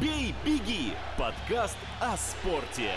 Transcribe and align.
«Бей, 0.00 0.34
беги»— 0.44 0.92
подкаст 1.18 1.76
о 2.00 2.16
спорте. 2.16 2.90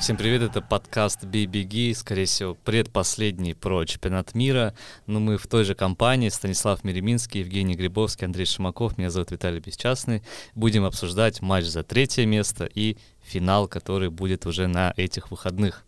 Всем 0.00 0.16
привет, 0.16 0.42
это 0.42 0.60
подкаст 0.60 1.22
«Бей, 1.24 1.46
беги», 1.46 1.94
скорее 1.94 2.24
всего, 2.24 2.54
предпоследний 2.54 3.54
про 3.54 3.84
чемпионат 3.84 4.34
мира. 4.34 4.74
Но 5.06 5.20
мы 5.20 5.36
в 5.36 5.46
той 5.46 5.64
же 5.64 5.76
компании, 5.76 6.30
Станислав 6.30 6.82
Мереминский, 6.82 7.40
Евгений 7.40 7.76
Грибовский, 7.76 8.26
Андрей 8.26 8.46
Шимаков, 8.46 8.98
меня 8.98 9.10
зовут 9.10 9.30
Виталий 9.30 9.60
Бесчастный. 9.60 10.24
Будем 10.54 10.84
обсуждать 10.84 11.42
матч 11.42 11.66
за 11.66 11.84
третье 11.84 12.26
место 12.26 12.64
и 12.64 12.96
финал, 13.22 13.68
который 13.68 14.10
будет 14.10 14.46
уже 14.46 14.66
на 14.66 14.92
этих 14.96 15.30
выходных. 15.30 15.84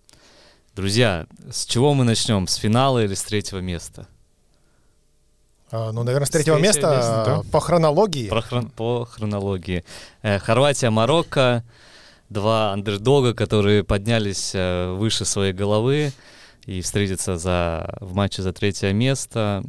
Друзья, 0.77 1.27
с 1.51 1.67
чего 1.67 1.95
мы 1.95 2.05
начнем? 2.05 2.47
С 2.47 2.55
финала 2.57 3.03
или 3.03 3.15
с 3.15 3.25
третьего 3.25 3.59
места? 3.59 4.07
А, 5.73 5.93
ну, 5.93 6.03
наверное, 6.03 6.27
с 6.27 6.31
третьего 6.31 6.57
С 6.57 6.61
третьего 6.61 6.91
места, 6.91 6.97
места, 6.97 7.37
а, 7.39 7.43
по 7.51 7.61
хронологии. 7.61 8.29
Про 8.29 8.41
хрон- 8.41 8.71
по 8.71 9.05
хронологии. 9.05 9.85
Э, 10.23 10.39
Хорватия, 10.39 10.91
Марокко, 10.91 11.65
два 12.29 12.73
андердога, 12.73 13.35
которые 13.35 13.85
поднялись 13.85 14.53
э, 14.55 14.93
выше 14.93 15.25
своей 15.25 15.53
головы 15.53 16.13
и 16.67 16.81
встретятся 16.81 17.37
за, 17.37 17.97
в 18.01 18.15
матче 18.15 18.43
за 18.43 18.53
третье 18.53 18.93
место. 18.93 19.63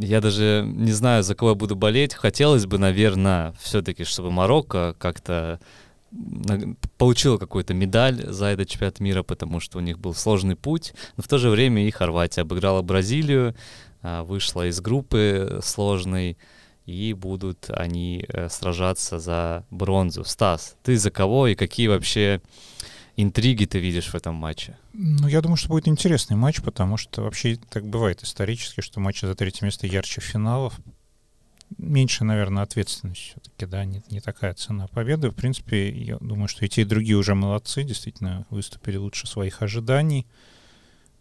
Я 0.00 0.20
даже 0.20 0.64
не 0.66 0.92
знаю, 0.92 1.22
за 1.22 1.34
кого 1.34 1.50
я 1.50 1.54
буду 1.54 1.76
болеть. 1.76 2.14
Хотелось 2.14 2.66
бы, 2.66 2.78
наверное, 2.78 3.54
все-таки, 3.60 4.04
чтобы 4.04 4.30
Марокко 4.30 4.94
как-то 4.98 5.60
получила 6.96 7.38
какую-то 7.38 7.74
медаль 7.74 8.24
за 8.24 8.46
этот 8.46 8.68
чемпионат 8.68 9.00
мира, 9.00 9.22
потому 9.22 9.60
что 9.60 9.78
у 9.78 9.80
них 9.80 9.98
был 9.98 10.14
сложный 10.14 10.56
путь. 10.56 10.94
Но 11.16 11.22
в 11.22 11.28
то 11.28 11.38
же 11.38 11.50
время 11.50 11.86
и 11.86 11.90
Хорватия 11.90 12.42
обыграла 12.42 12.82
Бразилию, 12.82 13.54
вышла 14.04 14.68
из 14.68 14.80
группы 14.80 15.60
сложной, 15.62 16.36
и 16.86 17.14
будут 17.14 17.70
они 17.70 18.24
э, 18.28 18.48
сражаться 18.48 19.18
за 19.18 19.64
бронзу. 19.70 20.24
Стас, 20.24 20.76
ты 20.82 20.96
за 20.96 21.10
кого 21.10 21.46
и 21.46 21.54
какие 21.54 21.88
вообще 21.88 22.42
интриги 23.16 23.64
ты 23.64 23.78
видишь 23.78 24.08
в 24.08 24.14
этом 24.14 24.34
матче? 24.34 24.76
Ну, 24.92 25.26
я 25.28 25.40
думаю, 25.40 25.56
что 25.56 25.68
будет 25.68 25.88
интересный 25.88 26.36
матч, 26.36 26.60
потому 26.62 26.96
что 26.96 27.22
вообще 27.22 27.56
так 27.70 27.86
бывает 27.86 28.22
исторически, 28.22 28.80
что 28.80 29.00
матчи 29.00 29.24
за 29.24 29.34
третье 29.34 29.64
место 29.64 29.86
ярче 29.86 30.20
финалов. 30.20 30.78
Меньше, 31.78 32.24
наверное, 32.24 32.62
ответственность 32.62 33.20
все-таки, 33.20 33.66
да, 33.66 33.84
не, 33.84 34.02
не 34.10 34.20
такая 34.20 34.54
цена 34.54 34.86
победы. 34.88 35.30
В 35.30 35.34
принципе, 35.34 35.90
я 35.90 36.18
думаю, 36.18 36.48
что 36.48 36.64
и 36.64 36.68
те, 36.68 36.82
и 36.82 36.84
другие 36.84 37.16
уже 37.16 37.34
молодцы, 37.34 37.82
действительно 37.82 38.46
выступили 38.50 38.96
лучше 38.96 39.26
своих 39.26 39.62
ожиданий. 39.62 40.26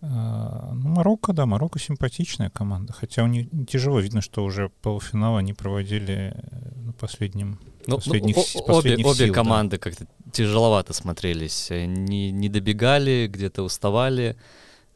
А, 0.05 0.71
Ну, 0.73 0.89
Марокко, 0.89 1.31
да, 1.33 1.45
Марокко 1.45 1.79
симпатичная 1.79 2.49
команда, 2.49 2.91
хотя 2.91 3.23
у 3.23 3.27
них 3.27 3.47
тяжело, 3.67 3.99
видно, 4.01 4.21
что 4.21 4.43
уже 4.43 4.69
полуфинал 4.81 5.37
они 5.37 5.53
проводили 5.53 6.33
э, 6.35 6.79
на 6.85 6.91
последнем 6.93 7.57
Ну, 7.87 7.95
Последних 7.97 8.35
ну, 8.35 8.41
обе, 8.41 8.73
последних 8.73 9.05
обе 9.05 9.15
сил, 9.15 9.27
да. 9.27 9.33
команды 9.33 9.77
как-то 9.77 10.05
тяжеловато 10.33 10.93
смотрелись. 10.93 11.71
Э, 11.71 11.85
Не, 11.85 12.31
не 12.31 12.49
добегали, 12.49 13.29
где-то 13.31 13.63
уставали. 13.63 14.35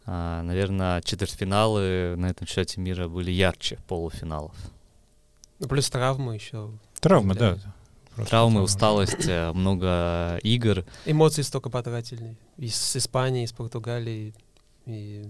А, 0.05 0.41
наверное, 0.43 1.01
четвертьфиналы 1.01 2.15
на 2.17 2.25
этом 2.27 2.45
чемпионате 2.45 2.81
мира 2.81 3.07
были 3.07 3.31
ярче 3.31 3.77
полуфиналов. 3.87 4.55
Ну, 5.59 5.67
плюс 5.67 5.89
травмы 5.89 6.35
еще. 6.35 6.69
Травмы, 6.99 7.33
Да. 7.33 7.55
да. 7.55 7.73
просто 8.15 8.29
Травмы, 8.31 8.51
травмы. 8.51 8.61
усталость, 8.63 9.27
э, 9.27 9.51
много 9.53 10.37
игр. 10.43 10.83
Эмоции 11.05 11.43
столько 11.43 11.69
потратили. 11.69 12.35
Из 12.57 12.75
с 12.75 12.97
Испании, 12.97 13.43
из 13.45 13.53
Португалии. 13.53 14.33
И... 14.87 15.29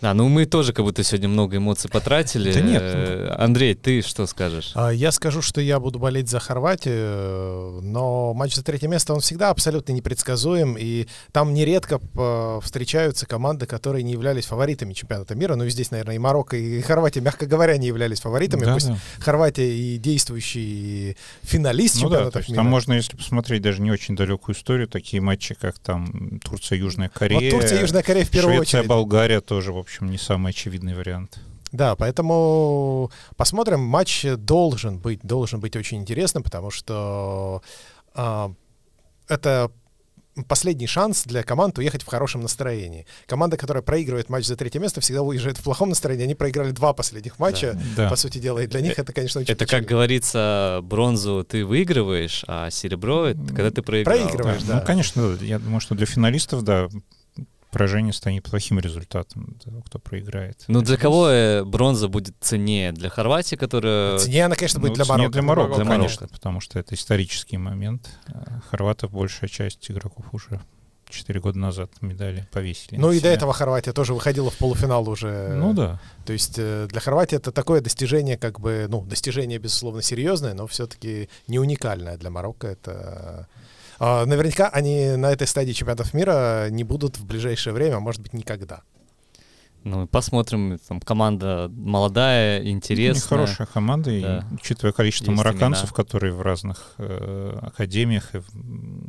Да, 0.00 0.14
ну 0.14 0.28
мы 0.28 0.46
тоже 0.46 0.72
как 0.72 0.84
будто 0.84 1.02
сегодня 1.02 1.28
много 1.28 1.56
эмоций 1.56 1.90
потратили. 1.90 2.52
Да 2.52 2.60
нет, 2.60 2.82
Э, 2.82 3.34
Андрей, 3.36 3.74
ты 3.74 4.00
что 4.02 4.26
скажешь? 4.26 4.70
А, 4.74 4.90
Я 4.90 5.10
скажу, 5.12 5.42
что 5.42 5.60
я 5.60 5.80
буду 5.80 5.98
болеть 5.98 6.28
за 6.28 6.38
Хорватию, 6.38 6.94
э, 6.96 7.80
но 7.82 8.32
матч 8.32 8.54
за 8.54 8.62
третье 8.62 8.86
место, 8.88 9.12
он 9.14 9.20
всегда 9.20 9.50
абсолютно 9.50 9.92
непредсказуем, 9.92 10.76
и 10.78 11.06
там 11.32 11.52
нередко 11.52 11.98
п- 11.98 12.60
встречаются 12.62 13.26
команды, 13.26 13.66
которые 13.66 14.02
не 14.04 14.12
являлись 14.12 14.46
фаворитами 14.46 14.92
чемпионата 14.92 15.34
мира. 15.34 15.56
Ну 15.56 15.64
и 15.64 15.70
здесь, 15.70 15.90
наверное, 15.90 16.14
и 16.14 16.18
Марокко, 16.18 16.56
и 16.56 16.80
Хорватия, 16.80 17.20
мягко 17.20 17.46
говоря, 17.46 17.76
не 17.76 17.88
являлись 17.88 18.20
фаворитами. 18.20 18.64
Да, 18.64 18.74
Пусть 18.74 18.88
да. 18.88 18.98
Хорватия 19.18 19.68
и 19.76 19.98
действующий 19.98 21.16
финалист 21.42 21.96
Ну 21.96 22.02
да, 22.02 22.06
чемпионата 22.08 22.32
то 22.32 22.38
есть 22.38 22.48
мира. 22.50 22.58
там 22.60 22.66
можно, 22.66 22.92
если 22.94 23.16
посмотреть 23.16 23.62
даже 23.62 23.82
не 23.82 23.90
очень 23.90 24.14
далекую 24.16 24.54
историю, 24.54 24.86
такие 24.88 25.20
матчи, 25.20 25.54
как 25.54 25.78
там 25.78 26.38
Турция, 26.44 26.78
Южная 26.78 27.08
Корея, 27.08 27.50
Вот 27.52 27.60
Турция, 27.60 27.80
Южная 27.80 28.02
Корея 28.02 28.24
в 28.24 28.30
первую 28.30 28.56
Швеция, 28.58 28.78
очередь. 28.80 28.88
Болгария 28.88 29.40
тоже, 29.40 29.72
в 29.72 29.76
общем, 29.88 30.10
не 30.10 30.18
самый 30.18 30.50
очевидный 30.50 30.94
вариант. 30.94 31.38
Да, 31.72 31.96
поэтому 31.96 33.10
посмотрим. 33.36 33.80
Матч 33.80 34.24
должен 34.36 34.98
быть, 34.98 35.20
должен 35.22 35.60
быть 35.60 35.76
очень 35.76 35.98
интересным, 35.98 36.42
потому 36.42 36.70
что 36.70 37.62
а, 38.14 38.52
это 39.28 39.70
последний 40.46 40.86
шанс 40.86 41.24
для 41.24 41.42
команд 41.42 41.78
уехать 41.78 42.02
в 42.02 42.06
хорошем 42.06 42.42
настроении. 42.42 43.06
Команда, 43.26 43.56
которая 43.56 43.82
проигрывает 43.82 44.28
матч 44.28 44.44
за 44.46 44.56
третье 44.56 44.78
место, 44.78 45.00
всегда 45.00 45.22
уезжает 45.22 45.58
в 45.58 45.62
плохом 45.62 45.88
настроении. 45.88 46.24
Они 46.24 46.34
проиграли 46.34 46.70
два 46.70 46.92
последних 46.92 47.38
матча, 47.38 47.78
Да. 47.96 48.08
по 48.08 48.16
сути 48.16 48.38
дела, 48.38 48.60
и 48.60 48.66
для 48.66 48.80
них 48.80 48.98
это, 48.98 49.12
конечно, 49.12 49.40
очень 49.40 49.52
Это, 49.52 49.64
как 49.64 49.68
печально. 49.68 49.88
говорится, 49.88 50.80
бронзу 50.84 51.44
ты 51.48 51.64
выигрываешь, 51.64 52.44
а 52.46 52.70
серебро— 52.70 53.26
это 53.26 53.40
когда 53.48 53.70
ты 53.70 53.82
проиграл. 53.82 54.16
Проигрываешь. 54.18 54.62
Да, 54.62 54.74
да. 54.74 54.80
Ну, 54.80 54.86
конечно, 54.86 55.36
да, 55.36 55.44
я 55.44 55.58
думаю, 55.58 55.80
что 55.80 55.94
для 55.94 56.06
финалистов, 56.06 56.62
да, 56.62 56.88
поражение 57.70 58.12
станет 58.12 58.44
плохим 58.44 58.78
результатом, 58.78 59.56
того, 59.64 59.82
кто 59.82 59.98
проиграет. 59.98 60.64
Ну, 60.68 60.82
для 60.82 60.96
кого 60.96 61.28
э, 61.28 61.64
бронза 61.64 62.08
будет 62.08 62.34
ценнее? 62.40 62.92
Для 62.92 63.08
Хорватии, 63.08 63.56
которая... 63.56 64.18
Цене 64.18 64.44
она, 64.46 64.54
конечно, 64.54 64.80
будет 64.80 64.96
Ну, 64.96 65.04
для 65.04 65.04
Марокко. 65.04 65.32
Для 65.32 65.42
Марокко, 65.42 65.76
Для 65.76 65.84
конечно, 65.84 66.22
Марокко. 66.22 66.34
потому 66.34 66.60
что 66.60 66.78
это 66.78 66.94
исторический 66.94 67.58
момент. 67.58 68.08
А 68.28 68.60
Хорватов 68.70 69.12
большая 69.12 69.48
часть 69.48 69.90
игроков 69.90 70.26
уже 70.32 70.60
4 71.10 71.40
года 71.40 71.58
назад 71.58 71.90
медали 72.00 72.46
повесили. 72.52 72.98
Ну 72.98 73.10
и 73.10 73.16
до 73.16 73.20
себя. 73.20 73.32
этого 73.32 73.52
Хорватия 73.52 73.92
тоже 73.92 74.14
выходила 74.14 74.50
в 74.50 74.56
полуфинал 74.56 75.08
уже. 75.08 75.54
Ну 75.54 75.72
да. 75.72 76.00
То 76.26 76.32
есть 76.32 76.54
э, 76.58 76.86
для 76.90 77.00
Хорватии 77.00 77.36
это 77.36 77.52
такое 77.52 77.80
достижение, 77.80 78.36
как 78.36 78.60
бы, 78.60 78.86
ну, 78.88 79.02
достижение, 79.02 79.58
безусловно, 79.58 80.02
серьезное, 80.02 80.54
но 80.54 80.66
все-таки 80.66 81.28
не 81.46 81.58
уникальное 81.58 82.16
для 82.16 82.30
Марокко. 82.30 82.66
Это 82.66 82.92
а, 82.92 83.46
наверняка 84.00 84.68
они 84.68 85.16
на 85.16 85.32
этой 85.32 85.46
стадии 85.46 85.72
чемпионатов 85.72 86.14
мира 86.14 86.68
не 86.70 86.84
будут 86.84 87.18
в 87.18 87.24
ближайшее 87.26 87.72
время, 87.74 87.96
а 87.96 88.00
может 88.00 88.22
быть, 88.22 88.32
никогда. 88.32 88.82
Ну, 89.88 90.06
посмотрим, 90.06 90.78
там 90.86 91.00
команда 91.00 91.70
молодая, 91.72 92.64
интересная. 92.68 93.28
Хорошая 93.28 93.66
команда, 93.66 94.10
Да. 94.20 94.46
и 94.50 94.54
учитывая 94.54 94.92
количество 94.92 95.30
Есть 95.30 95.38
марокканцев, 95.42 95.84
имена. 95.84 95.94
которые 95.94 96.32
в 96.32 96.42
разных 96.42 96.94
э, 96.98 97.58
академиях 97.62 98.34
и 98.34 98.38
в, 98.38 98.46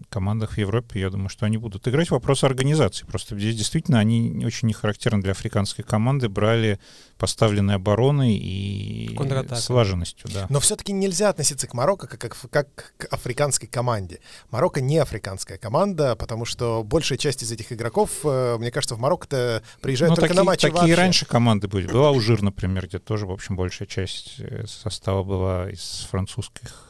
командах 0.09 0.51
в 0.53 0.57
Европе, 0.57 1.00
я 1.01 1.09
думаю, 1.09 1.29
что 1.29 1.45
они 1.45 1.57
будут 1.57 1.88
играть. 1.88 2.09
Вопрос 2.12 2.44
организации. 2.44 3.06
Просто 3.06 3.38
здесь 3.38 3.56
действительно 3.56 4.00
они 4.00 4.44
очень 4.45 4.67
не 4.67 4.73
характерны 4.73 5.22
для 5.22 5.31
африканской 5.31 5.84
команды, 5.84 6.29
брали 6.29 6.79
поставленной 7.17 7.75
обороной 7.75 8.34
и 8.35 9.17
слаженностью. 9.56 10.29
Да. 10.34 10.46
Но 10.50 10.59
все-таки 10.59 10.94
нельзя 10.94 11.29
относиться 11.29 11.67
к 11.67 11.73
Марокко 11.73 12.07
как, 12.07 12.19
как, 12.19 12.38
как 12.50 12.94
к 12.97 13.13
африканской 13.13 13.67
команде. 13.67 14.19
Марокко 14.51 14.81
не 14.81 14.97
африканская 14.97 15.57
команда, 15.57 16.16
потому 16.16 16.46
что 16.46 16.84
большая 16.84 17.17
часть 17.17 17.44
из 17.44 17.51
этих 17.51 17.72
игроков, 17.73 18.11
э, 18.23 18.57
мне 18.57 18.72
кажется, 18.72 18.96
в 18.96 19.00
Марокко-то 19.00 19.61
приезжают 19.81 20.11
Ну, 20.11 20.16
только 20.16 20.29
такие, 20.29 20.40
на 20.40 20.44
матчи 20.46 20.69
такие 20.72 20.81
вообще. 20.81 20.96
раньше 20.96 21.25
команды 21.25 21.68
были. 21.68 21.88
Была 21.88 22.09
Алжир, 22.09 22.41
например, 22.41 22.88
где 22.88 23.00
тоже, 23.00 23.25
в 23.25 23.31
общем, 23.31 23.56
большая 23.56 23.88
часть 23.88 24.35
э, 24.40 24.66
состава 24.68 25.24
была 25.24 25.69
из 25.69 26.07
французских 26.09 26.88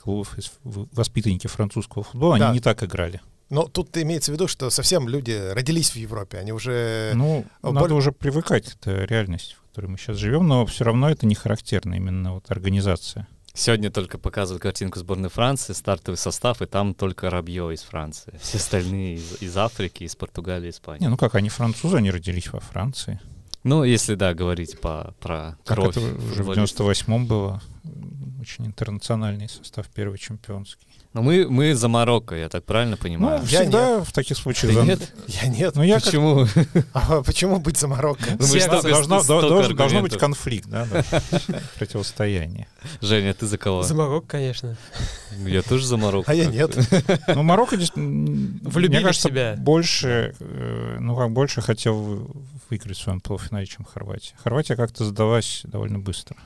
клубов, 0.00 0.38
из 0.38 0.52
воспитанники 0.62 1.46
французского 1.46 2.04
футбола. 2.04 2.38
Да. 2.38 2.46
Они 2.46 2.54
не 2.54 2.60
так 2.60 2.82
играли. 2.82 3.20
Но 3.50 3.64
тут 3.68 3.96
имеется 3.96 4.32
в 4.32 4.34
виду, 4.34 4.48
что 4.48 4.70
совсем 4.70 5.08
люди 5.08 5.52
родились 5.52 5.90
в 5.90 5.96
Европе, 5.96 6.38
они 6.38 6.52
уже... 6.52 7.12
Ну, 7.14 7.44
э, 7.62 7.70
надо 7.70 7.94
уже 7.94 8.10
привыкать 8.12 8.70
к 8.70 8.74
этой 8.76 9.06
реальности, 9.06 9.54
в 9.54 9.68
которой 9.68 9.86
мы 9.86 9.98
сейчас 9.98 10.16
живем, 10.16 10.48
но 10.48 10.64
все 10.66 10.84
равно 10.84 11.10
это 11.10 11.26
не 11.26 11.34
характерно, 11.34 11.94
именно 11.94 12.34
вот 12.34 12.50
организация. 12.50 13.28
Сегодня 13.56 13.88
только 13.88 14.18
показывают 14.18 14.62
картинку 14.62 14.98
сборной 14.98 15.30
Франции, 15.30 15.74
стартовый 15.74 16.18
состав, 16.18 16.60
и 16.60 16.66
там 16.66 16.92
только 16.92 17.30
Рабье 17.30 17.72
из 17.72 17.82
Франции. 17.82 18.38
Все 18.42 18.58
остальные 18.58 19.14
из, 19.14 19.40
из 19.40 19.56
Африки, 19.56 20.02
из 20.02 20.16
Португалии, 20.16 20.70
Испании. 20.70 21.02
Не, 21.02 21.08
ну 21.08 21.16
как, 21.16 21.36
они 21.36 21.48
французы, 21.48 21.98
они 21.98 22.10
родились 22.10 22.52
во 22.52 22.58
Франции. 22.58 23.20
Ну, 23.62 23.84
если, 23.84 24.16
да, 24.16 24.34
говорить 24.34 24.80
по, 24.80 25.14
про 25.20 25.56
Как 25.64 25.76
кровь 25.76 25.96
это 25.96 26.00
уже 26.00 26.14
в 26.14 26.34
футболистов. 26.34 26.90
98-м 26.90 27.26
было. 27.26 27.62
Очень 28.40 28.66
интернациональный 28.66 29.48
состав, 29.48 29.86
первый 29.88 30.18
чемпионский. 30.18 30.86
Но 31.14 31.22
мы, 31.22 31.46
мы 31.48 31.76
за 31.76 31.86
Марокко, 31.88 32.34
я 32.34 32.48
так 32.48 32.64
правильно 32.64 32.96
понимаю? 32.96 33.38
Ну, 33.38 33.46
Я 33.46 33.60
всегда 33.60 34.02
в 34.02 34.12
таких 34.12 34.36
случаях... 34.36 34.72
Ты 34.72 34.80
за- 34.80 34.84
нет? 34.84 35.12
Я 35.28 35.46
нет. 35.48 35.76
Ну, 35.76 35.82
я 35.84 35.94
как 36.00 36.04
Почему? 36.06 36.46
А 36.92 37.22
почему 37.22 37.60
быть 37.60 37.78
за 37.78 37.86
Марокко? 37.86 38.24
Ну, 38.30 38.36
мы 38.40 38.44
Все 38.46 38.60
столько- 38.62 38.88
Должно, 38.90 39.22
столько 39.22 39.48
должен, 39.48 39.76
должно 39.76 40.02
быть 40.02 40.18
конфликт, 40.18 40.68
да, 40.68 40.88
противостояние. 41.78 42.66
Женя, 43.00 43.32
ты 43.32 43.46
за 43.46 43.58
кого? 43.58 43.82
За 43.82 43.94
Марокко, 43.94 44.26
конечно. 44.28 44.76
Я 45.46 45.62
тоже 45.62 45.86
за 45.86 45.96
Марокко. 45.96 46.30
А 46.30 46.34
я 46.34 46.46
нет. 46.46 46.76
Ну, 47.28 47.42
Марокко 47.44 47.76
здесь, 47.76 47.92
мне 47.94 49.00
кажется, 49.00 49.28
себя. 49.28 49.54
больше, 49.56 50.34
э, 50.40 50.96
ну, 51.00 51.16
как 51.16 51.30
больше 51.30 51.60
хотел 51.62 51.94
вы- 51.94 52.26
выиграть 52.70 52.96
в 52.98 53.02
своем 53.02 53.20
полуфинале, 53.20 53.66
чем 53.66 53.84
Хорватия. 53.84 54.34
Хорватия 54.42 54.74
как-то 54.76 55.04
сдалась 55.04 55.62
довольно 55.64 55.98
быстро. 56.00 56.36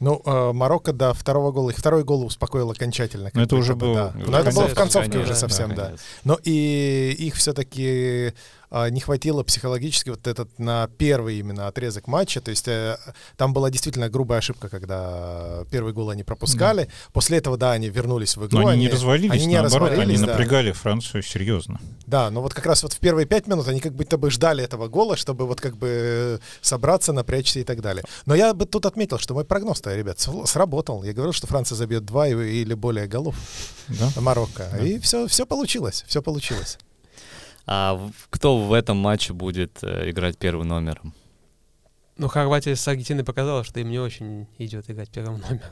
Ну, 0.00 0.20
э, 0.24 0.52
Марокко 0.52 0.92
до 0.92 1.12
второго 1.12 1.52
гола, 1.52 1.70
их 1.70 1.76
второй 1.78 2.04
гол 2.04 2.24
успокоил 2.24 2.70
окончательно. 2.70 3.30
Но 3.34 3.42
это 3.42 3.50
как 3.50 3.58
уже 3.60 3.74
будто 3.74 3.86
бы, 3.86 3.86
был- 3.86 3.94
да. 3.94 4.30
Но 4.32 4.38
это 4.38 4.50
было 4.52 4.66
в 4.68 4.74
концовке 4.74 5.18
уже 5.18 5.34
совсем, 5.34 5.74
да. 5.74 5.92
Но 6.24 6.38
и 6.42 7.14
их 7.18 7.34
все-таки 7.34 8.32
не 8.70 9.00
хватило 9.00 9.42
психологически 9.42 10.10
вот 10.10 10.26
этот 10.26 10.58
на 10.58 10.88
первый 10.98 11.38
именно 11.38 11.66
отрезок 11.66 12.06
матча. 12.06 12.40
То 12.40 12.50
есть 12.50 12.68
э, 12.68 12.96
там 13.36 13.52
была 13.52 13.70
действительно 13.70 14.08
грубая 14.08 14.38
ошибка, 14.38 14.68
когда 14.68 15.64
первый 15.70 15.92
гол 15.92 16.10
они 16.10 16.22
пропускали. 16.22 16.88
После 17.12 17.38
этого, 17.38 17.56
да, 17.56 17.72
они 17.72 17.88
вернулись 17.88 18.36
в 18.36 18.46
игру. 18.46 18.60
Но 18.60 18.68
они 18.68 18.82
не 18.82 18.88
развалились, 18.88 19.32
они 19.32 19.46
не 19.46 19.60
наоборот, 19.60 19.88
они 19.88 19.98
развалились, 19.98 20.20
да. 20.20 20.26
напрягали 20.26 20.72
Францию 20.72 21.22
серьезно. 21.22 21.80
Да, 22.06 22.30
но 22.30 22.42
вот 22.42 22.54
как 22.54 22.66
раз 22.66 22.82
вот 22.82 22.92
в 22.92 22.98
первые 22.98 23.26
пять 23.26 23.46
минут 23.46 23.66
они 23.68 23.80
как 23.80 23.94
будто 23.94 24.18
бы 24.18 24.30
ждали 24.30 24.62
этого 24.62 24.88
гола, 24.88 25.16
чтобы 25.16 25.46
вот 25.46 25.60
как 25.60 25.76
бы 25.76 25.88
э, 25.88 26.38
собраться, 26.60 27.12
напрячься 27.12 27.60
и 27.60 27.64
так 27.64 27.80
далее. 27.80 28.04
Но 28.26 28.34
я 28.34 28.54
бы 28.54 28.66
тут 28.66 28.86
отметил, 28.86 29.18
что 29.18 29.34
мой 29.34 29.44
прогноз-то, 29.44 29.94
ребят, 29.94 30.20
сработал. 30.44 31.02
Я 31.02 31.12
говорил, 31.12 31.32
что 31.32 31.46
Франция 31.46 31.76
забьет 31.76 32.04
два 32.04 32.28
или 32.28 32.74
более 32.74 33.06
голов 33.06 33.34
Да? 33.88 34.10
Марокко. 34.20 34.68
Да. 34.72 34.78
И 34.84 34.98
все, 34.98 35.26
все 35.26 35.46
получилось, 35.46 36.04
все 36.06 36.22
получилось. 36.22 36.78
А 37.66 38.00
кто 38.30 38.58
в 38.58 38.72
этом 38.72 38.96
матче 38.96 39.32
будет 39.32 39.78
э, 39.82 40.10
играть 40.10 40.36
первым 40.38 40.68
номером? 40.68 41.14
Ну, 42.16 42.28
Хорватия 42.28 42.76
с 42.76 42.86
Аргентиной 42.86 43.24
показала, 43.24 43.64
что 43.64 43.80
им 43.80 43.88
не 43.90 43.98
очень 43.98 44.46
идет 44.58 44.90
играть 44.90 45.08
первым 45.08 45.40
номером. 45.40 45.70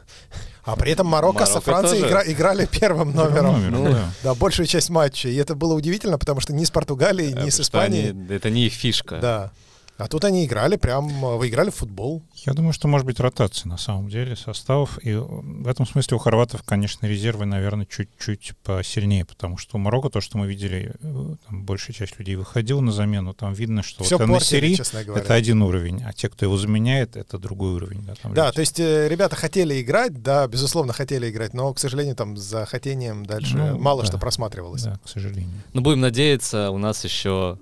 А 0.64 0.76
при 0.76 0.93
этом 0.93 1.06
Марокко, 1.06 1.44
со 1.44 1.55
Марокко 1.55 1.70
Францией 1.70 2.02
тоже. 2.02 2.12
игра- 2.14 2.32
играли 2.32 2.67
первым 2.70 3.12
номером. 3.14 3.52
Номером, 3.52 3.85
Ну, 3.85 3.93
да. 3.93 4.11
Да, 4.23 4.35
большую 4.35 4.67
часть 4.67 4.88
матча. 4.88 5.29
И 5.29 5.35
это 5.37 5.55
было 5.55 5.75
удивительно, 5.75 6.19
потому 6.19 6.40
что 6.40 6.55
ни 6.55 6.64
с 6.64 6.70
Португалией, 6.70 7.32
ни 7.35 7.50
с 7.50 7.56
потому 7.58 7.64
что 7.64 7.81
они- 7.82 8.00
Испанией. 8.02 8.34
это 8.34 8.49
не 8.50 8.67
их 8.67 8.73
фишка. 8.73 9.19
Да. 9.20 9.52
А 9.99 10.06
тут 10.06 10.25
они 10.25 10.45
играли 10.47 10.77
прям, 10.77 11.09
э, 11.25 11.37
выиграли 11.37 11.71
в 11.71 11.75
футбол. 11.75 12.23
Я 12.47 12.53
думаю, 12.53 12.73
что 12.73 12.87
может 12.87 13.05
быть 13.05 13.19
ротация 13.19 13.69
на 13.69 13.77
самом 13.77 14.09
деле 14.09 14.37
составов. 14.37 14.99
И 15.05 15.12
в 15.15 15.67
этом 15.67 15.87
смысле 15.87 16.17
у 16.17 16.19
хорватов, 16.21 16.62
конечно, 16.62 17.06
резервы, 17.06 17.47
наверное, 17.47 17.85
чуть-чуть 17.85 18.53
посильнее, 18.62 19.25
потому 19.25 19.59
что 19.59 19.77
у 19.77 19.81
Марокко 19.81 20.09
то, 20.09 20.21
что 20.21 20.39
мы 20.39 20.47
видели, 20.47 20.95
э, 21.03 21.35
там 21.49 21.65
большая 21.65 21.95
часть 21.95 22.17
людей 22.19 22.37
выходила 22.37 22.81
на 22.81 22.93
замену, 22.93 23.35
там 23.35 23.53
видно, 23.55 23.83
что 23.83 24.05
Все 24.05 24.19
вот 24.19 24.29
портили, 24.29 24.77
говоря. 25.05 25.21
это 25.23 25.35
один 25.35 25.62
уровень, 25.62 26.03
а 26.05 26.12
те, 26.12 26.29
кто 26.29 26.44
его 26.44 26.56
заменяет, 26.56 27.17
это 27.17 27.37
другой 27.39 27.73
уровень. 27.73 28.03
Да, 28.06 28.15
там 28.23 28.35
Да, 28.35 28.44
люди. 28.47 28.55
то 28.55 28.61
есть 28.61 28.79
э, 28.79 29.09
ребята 29.09 29.35
хотели 29.35 29.83
играть, 29.83 30.23
да, 30.23 30.47
безусловно, 30.47 30.93
хотели 30.93 31.29
играть, 31.29 31.55
но, 31.55 31.75
к 31.75 31.81
сожалению, 31.81 32.15
там 32.15 32.37
за 32.37 32.67
хотением 32.67 33.27
дальше 33.27 33.56
Ну, 33.56 33.79
мало 33.79 34.03
да. 34.03 34.06
что 34.06 34.19
просматривалось. 34.19 34.83
Да, 34.85 35.01
к 35.05 35.09
сожалению. 35.09 35.51
Но 35.73 35.81
будем 35.81 36.01
надеяться, 36.01 36.71
у 36.71 36.79
нас 36.79 37.03
еще 37.03 37.59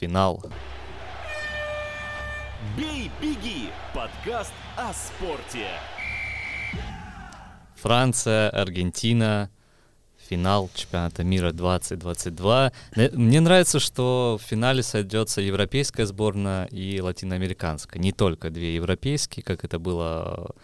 финал. 0.00 0.44
«Бей, 2.76 3.10
беги»– 3.20 3.70
подкаст 3.94 4.52
о 4.76 4.92
спорте. 4.92 5.66
Франция, 7.74 8.50
Аргентина, 8.50 9.50
финал 10.28 10.70
чемпионата 10.74 11.24
мира 11.24 11.50
2022. 11.50 12.72
Э, 12.94 13.10
Мне 13.12 13.40
нравится, 13.40 13.80
что 13.80 14.38
в 14.40 14.46
финале 14.46 14.82
сойдется 14.82 15.40
европейская 15.40 16.06
сборная 16.06 16.66
и 16.66 17.00
латиноамериканская. 17.00 18.00
Не 18.00 18.12
только 18.12 18.50
две 18.50 18.76
европейские, 18.76 19.42
как 19.42 19.64
это 19.64 19.78
было 19.78 20.54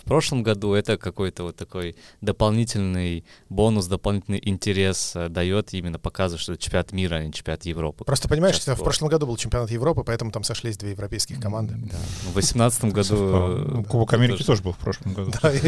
в 0.00 0.04
прошлом 0.04 0.42
году. 0.42 0.74
Это 0.74 0.96
какой-то 0.96 1.44
вот 1.44 1.56
такой 1.56 1.96
дополнительный 2.20 3.24
бонус, 3.48 3.86
дополнительный 3.86 4.40
интерес 4.42 5.12
э, 5.14 5.28
дает, 5.28 5.72
именно 5.74 5.98
показывает, 5.98 6.40
что 6.42 6.52
это 6.54 6.62
чемпионат 6.62 6.92
мира, 6.92 7.16
а 7.16 7.24
не 7.24 7.32
чемпионат 7.32 7.64
Европы. 7.64 8.04
Просто 8.04 8.28
понимаешь, 8.28 8.56
что 8.56 8.74
в 8.74 8.78
прошлом 8.82 9.08
году 9.08 9.26
был 9.26 9.36
чемпионат 9.36 9.70
Европы, 9.70 10.02
поэтому 10.04 10.30
там 10.30 10.42
сошлись 10.44 10.76
две 10.76 10.90
европейских 10.90 11.40
команды. 11.40 11.74
Да. 11.76 11.96
Ну, 12.24 12.30
В 12.30 12.32
2018 12.34 12.84
году... 12.86 13.02
Совпало. 13.04 13.56
э, 13.58 13.64
Ну, 13.72 13.84
Кубок 13.84 14.12
Америки 14.14 14.42
тоже 14.42 14.62
был 14.62 14.72
в 14.72 14.78
прошлом 14.78 15.14
году. 15.14 15.32
Да, 15.42 15.52
и- 15.52 15.60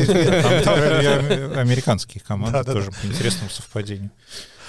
Там 0.65 0.79
играли 0.79 1.07
ам- 1.53 1.59
американские 1.59 2.23
команды 2.23 2.53
Да-да-да. 2.59 2.73
тоже 2.79 2.91
по 2.91 3.07
интересному 3.07 3.51
совпадению. 3.51 4.11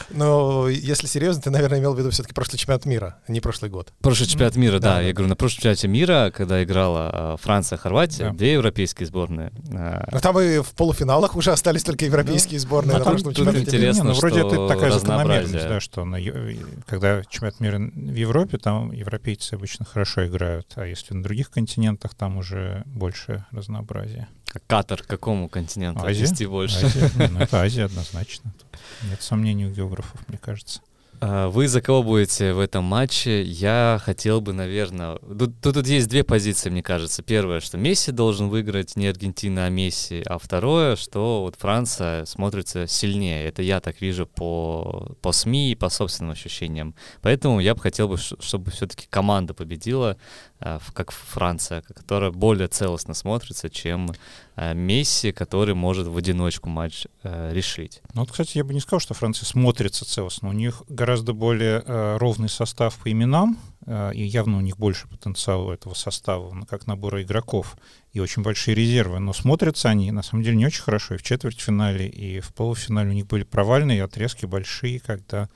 Но 0.09 0.68
если 0.69 1.07
серьезно, 1.07 1.42
ты, 1.42 1.50
наверное, 1.50 1.80
имел 1.80 1.94
в 1.94 2.00
виду 2.00 2.09
все-таки 2.12 2.33
прошлый 2.33 2.57
чемпионат 2.59 2.86
мира, 2.86 3.18
а 3.27 3.31
не 3.31 3.39
прошлый 3.42 3.69
год. 3.71 3.94
Прошлый 4.01 4.27
чемпионат 4.27 4.56
мира, 4.56 4.80
да, 4.80 4.80
да, 4.80 4.95
да, 4.95 5.01
я 5.01 5.07
да. 5.07 5.13
говорю, 5.13 5.30
на 5.30 5.36
прошлом 5.36 5.56
чемпионате 5.57 5.88
мира, 5.88 6.31
когда 6.36 6.63
играла 6.63 7.36
э, 7.36 7.38
Франция, 7.42 7.77
Хорватия, 7.77 8.25
Да. 8.25 8.30
две 8.31 8.53
европейские 8.53 9.07
сборные. 9.07 9.51
э, 9.71 10.03
Но 10.12 10.19
там 10.19 10.39
и 10.39 10.59
в 10.59 10.71
полуфиналах 10.74 11.36
уже 11.36 11.51
остались 11.51 11.83
только 11.83 12.06
европейские 12.06 12.59
сборные 12.59 12.94
Ну, 12.94 13.00
на 13.00 13.03
там 13.06 13.13
прошлом 13.13 13.33
чемпионате 13.33 13.59
мира. 13.59 13.69
интересно, 13.69 14.03
Не, 14.03 14.07
ну, 14.09 14.13
вроде 14.15 14.39
что 14.39 14.47
это 14.47 14.68
такая 14.68 14.92
закономерность, 14.92 15.53
разнообразие. 15.53 15.69
да, 15.69 15.80
что 15.80 16.06
на 16.06 16.19
когда 16.86 17.24
чемпионат 17.30 17.59
мира 17.59 17.80
в 17.80 18.15
Европе, 18.15 18.57
там 18.57 18.91
европейцы 18.91 19.53
обычно 19.53 19.86
хорошо 19.86 20.25
играют, 20.27 20.74
а 20.75 20.86
если 20.86 21.13
на 21.13 21.24
других 21.24 21.50
континентах, 21.51 22.13
там 22.15 22.38
уже 22.38 22.83
больше 22.86 23.45
разнообразия. 23.51 24.27
Катар 24.67 25.01
к 25.01 25.07
какому 25.07 25.49
континенту 25.49 26.05
Азия? 26.05 26.23
отнести 26.23 26.45
больше? 26.45 26.85
Азия, 26.85 27.11
ну, 27.31 27.39
это 27.39 27.61
Азия 27.61 27.85
однозначно. 27.85 28.53
Нет 29.03 29.21
сомнений 29.21 29.65
у 29.65 29.71
географов, 29.71 30.27
мне 30.27 30.37
кажется. 30.37 30.81
А, 31.21 31.49
Вы 31.49 31.67
за 31.67 31.81
кого 31.81 32.03
будете 32.03 32.53
в 32.53 32.59
этом 32.59 32.83
матче? 32.83 33.41
Я 33.41 33.99
хотел 34.03 34.41
бы, 34.41 34.53
наверное... 34.53 35.17
Тут, 35.17 35.59
тут, 35.61 35.75
тут 35.75 35.87
есть 35.87 36.09
две 36.09 36.23
позиции, 36.23 36.69
мне 36.69 36.83
кажется. 36.83 37.23
Первое, 37.23 37.59
что 37.61 37.77
Месси 37.77 38.11
должен 38.11 38.49
выиграть 38.49 38.95
не 38.95 39.07
Аргентина, 39.07 39.65
а 39.65 39.69
Месси. 39.69 40.23
А 40.25 40.37
второе, 40.37 40.95
что 40.95 41.41
вот 41.41 41.55
Франция 41.57 42.25
смотрится 42.25 42.87
сильнее. 42.87 43.45
Это 43.45 43.61
я 43.61 43.79
так 43.79 44.01
вижу 44.01 44.27
по, 44.27 45.15
по 45.21 45.31
СМИ 45.31 45.71
и 45.71 45.75
по 45.75 45.89
собственным 45.89 46.33
ощущениям. 46.33 46.95
Поэтому 47.21 47.59
я 47.59 47.75
бы 47.75 47.81
хотел, 47.81 48.07
бы, 48.07 48.17
чтобы 48.17 48.71
все-таки 48.71 49.07
команда 49.09 49.53
победила, 49.53 50.17
как 50.59 51.11
Франция, 51.11 51.81
которая 51.81 52.31
более 52.31 52.67
целостно 52.67 53.13
смотрится, 53.13 53.69
чем 53.69 54.11
а, 54.55 54.73
Месси, 54.73 55.31
который 55.33 55.75
может 55.75 56.07
в 56.07 56.15
одиночку 56.15 56.69
матч 56.69 57.07
э, 57.23 57.51
решить. 57.53 58.01
Ну, 58.13 58.21
вот, 58.21 58.31
кстати, 58.31 58.57
я 58.57 58.63
бы 58.63 58.73
не 58.73 58.79
сказал, 58.79 59.01
что 59.01 59.13
Франция 59.13 59.45
смотрится 59.45 60.05
целостно. 60.05 60.49
У 60.49 60.53
них 60.53 60.83
гораздо 60.87 61.33
более 61.33 61.83
э, 61.85 62.17
ровный 62.17 62.47
состав 62.47 62.97
по 62.97 63.11
именам, 63.11 63.59
э, 63.85 64.13
и 64.13 64.23
явно 64.23 64.57
у 64.57 64.61
них 64.61 64.77
больше 64.77 65.09
потенциала 65.09 65.73
этого 65.73 65.93
состава, 65.93 66.65
как 66.69 66.87
набора 66.87 67.21
игроков, 67.21 67.75
и 68.13 68.21
очень 68.21 68.43
большие 68.43 68.75
резервы. 68.75 69.19
Но 69.19 69.33
смотрятся 69.33 69.89
они, 69.89 70.09
на 70.11 70.23
самом 70.23 70.43
деле, 70.43 70.55
не 70.55 70.65
очень 70.65 70.83
хорошо. 70.83 71.15
И 71.15 71.17
в 71.17 71.23
четвертьфинале, 71.23 72.07
и 72.07 72.39
в 72.39 72.53
полуфинале 72.53 73.09
у 73.09 73.13
них 73.13 73.27
были 73.27 73.43
провальные 73.43 74.03
отрезки 74.03 74.45
большие, 74.45 75.01
когда 75.01 75.49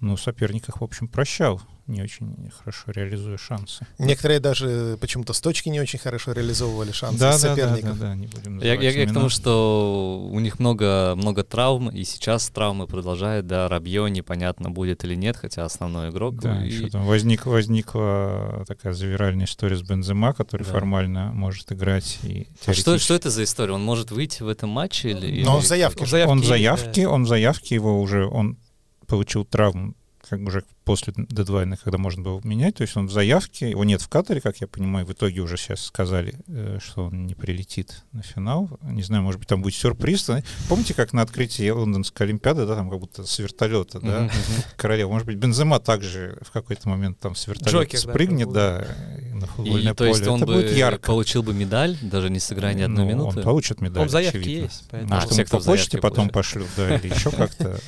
ну, 0.00 0.16
соперник 0.16 0.68
их, 0.68 0.80
в 0.80 0.84
общем, 0.84 1.08
прощал, 1.08 1.60
не 1.86 2.02
очень 2.02 2.50
хорошо 2.58 2.92
реализуя 2.92 3.36
шансы. 3.36 3.86
Некоторые 3.98 4.40
даже 4.40 4.96
почему-то 5.00 5.32
с 5.34 5.40
точки 5.40 5.68
не 5.68 5.80
очень 5.80 5.98
хорошо 5.98 6.32
реализовывали 6.32 6.92
шансы 6.92 7.18
Да, 7.18 7.32
да, 7.32 7.38
да, 7.38 7.38
соперников. 7.54 7.98
да, 7.98 8.06
да, 8.08 8.14
не 8.14 8.26
будем 8.26 8.58
Я, 8.58 8.74
я- 8.74 8.90
я 8.90 9.06
к 9.06 9.12
тому, 9.12 9.28
что 9.28 10.26
у 10.32 10.40
них 10.40 10.58
много, 10.58 11.14
много 11.16 11.42
травм, 11.44 11.90
и 11.90 12.04
сейчас 12.04 12.48
травмы 12.48 12.86
продолжают, 12.86 13.46
да, 13.46 13.68
Рабье 13.68 14.08
непонятно, 14.10 14.70
будет 14.70 15.04
или 15.04 15.14
нет, 15.14 15.36
хотя 15.36 15.64
основной 15.66 16.08
игрок. 16.10 16.36
Да, 16.40 16.64
и- 16.64 16.70
еще 16.70 16.88
там 16.88 17.04
возник, 17.04 17.44
возникла 17.44 18.64
такая 18.66 18.92
завиральная 18.92 19.46
история 19.46 19.76
с 19.76 19.82
Бензема, 19.82 20.32
который 20.32 20.62
Да. 20.64 20.72
формально 20.72 21.32
может 21.32 21.70
играть. 21.72 22.18
И 22.22 22.46
А 22.66 22.72
что, 22.72 22.98
что 22.98 23.14
это 23.14 23.30
за 23.30 23.44
история? 23.44 23.72
Он 23.72 23.82
может 23.84 24.10
выйти 24.10 24.42
в 24.42 24.48
этом 24.48 24.70
матче? 24.70 25.10
Или, 25.10 25.42
Но 25.44 25.52
он 25.52 25.58
или- 25.58 25.64
в 25.64 25.68
заявке. 25.68 26.04
В 26.04 26.08
же. 26.08 26.24
Он 26.26 26.40
в 26.40 26.44
заявке, 26.44 26.84
заявке, 26.84 27.08
он 27.08 27.24
в 27.24 27.28
заявке 27.28 27.74
его 27.74 28.00
уже, 28.00 28.26
он 28.26 28.56
получил 29.04 29.44
травму 29.44 29.94
как 30.20 30.40
уже 30.40 30.64
после 30.84 31.12
дедлайна, 31.16 31.76
когда 31.76 31.98
можно 31.98 32.22
было 32.22 32.40
менять, 32.44 32.76
то 32.76 32.82
есть 32.82 32.96
он 32.96 33.06
в 33.06 33.10
заявке, 33.12 33.70
его 33.70 33.84
нет 33.84 34.02
в 34.02 34.08
Катаре, 34.08 34.40
как 34.40 34.58
я 34.58 34.66
понимаю, 34.66 35.06
в 35.06 35.12
итоге 35.12 35.40
уже 35.40 35.56
сейчас 35.56 35.80
сказали, 35.84 36.34
э, 36.46 36.78
что 36.82 37.04
он 37.06 37.26
не 37.26 37.34
прилетит 37.34 38.04
на 38.12 38.22
финал. 38.22 38.68
Не 38.82 39.02
знаю, 39.02 39.22
может 39.22 39.38
быть, 39.40 39.48
там 39.48 39.62
будет 39.62 39.74
сюрприз. 39.74 40.30
Помните, 40.68 40.94
как 40.94 41.12
на 41.12 41.22
открытии 41.22 41.68
Лондонской 41.70 42.26
Олимпиады, 42.26 42.66
да, 42.66 42.76
там 42.76 42.90
как 42.90 43.00
будто 43.00 43.24
с 43.26 43.38
вертолета, 43.38 43.98
да, 44.00 44.30
королева. 44.76 45.10
Может 45.10 45.26
быть, 45.26 45.36
Бензема 45.36 45.80
также 45.80 46.38
в 46.42 46.50
какой-то 46.50 46.88
момент 46.88 47.18
там 47.18 47.34
с 47.34 47.46
вертолета 47.46 47.70
Джокер, 47.78 48.02
да, 48.04 48.10
спрыгнет, 48.10 48.52
да, 48.52 48.86
на 49.32 49.44
И, 49.44 49.48
футбольное 49.48 49.94
то 49.94 50.04
есть 50.04 50.20
поле. 50.20 50.30
он 50.30 50.36
Это 50.42 50.46
бы 50.46 50.54
будет 50.54 50.72
ярко. 50.76 51.06
получил 51.06 51.42
бы 51.42 51.54
медаль, 51.54 51.96
даже 52.02 52.30
не 52.30 52.38
сыграя 52.40 52.74
ни 52.74 52.82
одной 52.82 53.04
Ну, 53.04 53.10
минуты? 53.10 53.38
Он 53.38 53.44
получит 53.44 53.80
медаль, 53.80 54.02
Он 54.02 54.08
в 54.08 54.10
заявке 54.10 54.38
очевидно. 54.38 54.64
есть, 54.64 54.84
поэтому- 54.90 55.12
А, 55.12 55.14
Может, 55.16 55.30
все, 55.32 55.44
по 55.46 55.60
почте 55.60 55.98
потом 55.98 56.28
пошлют, 56.28 56.68
да, 56.76 56.96
или 56.96 57.12
еще 57.12 57.30
как-то. 57.30 57.78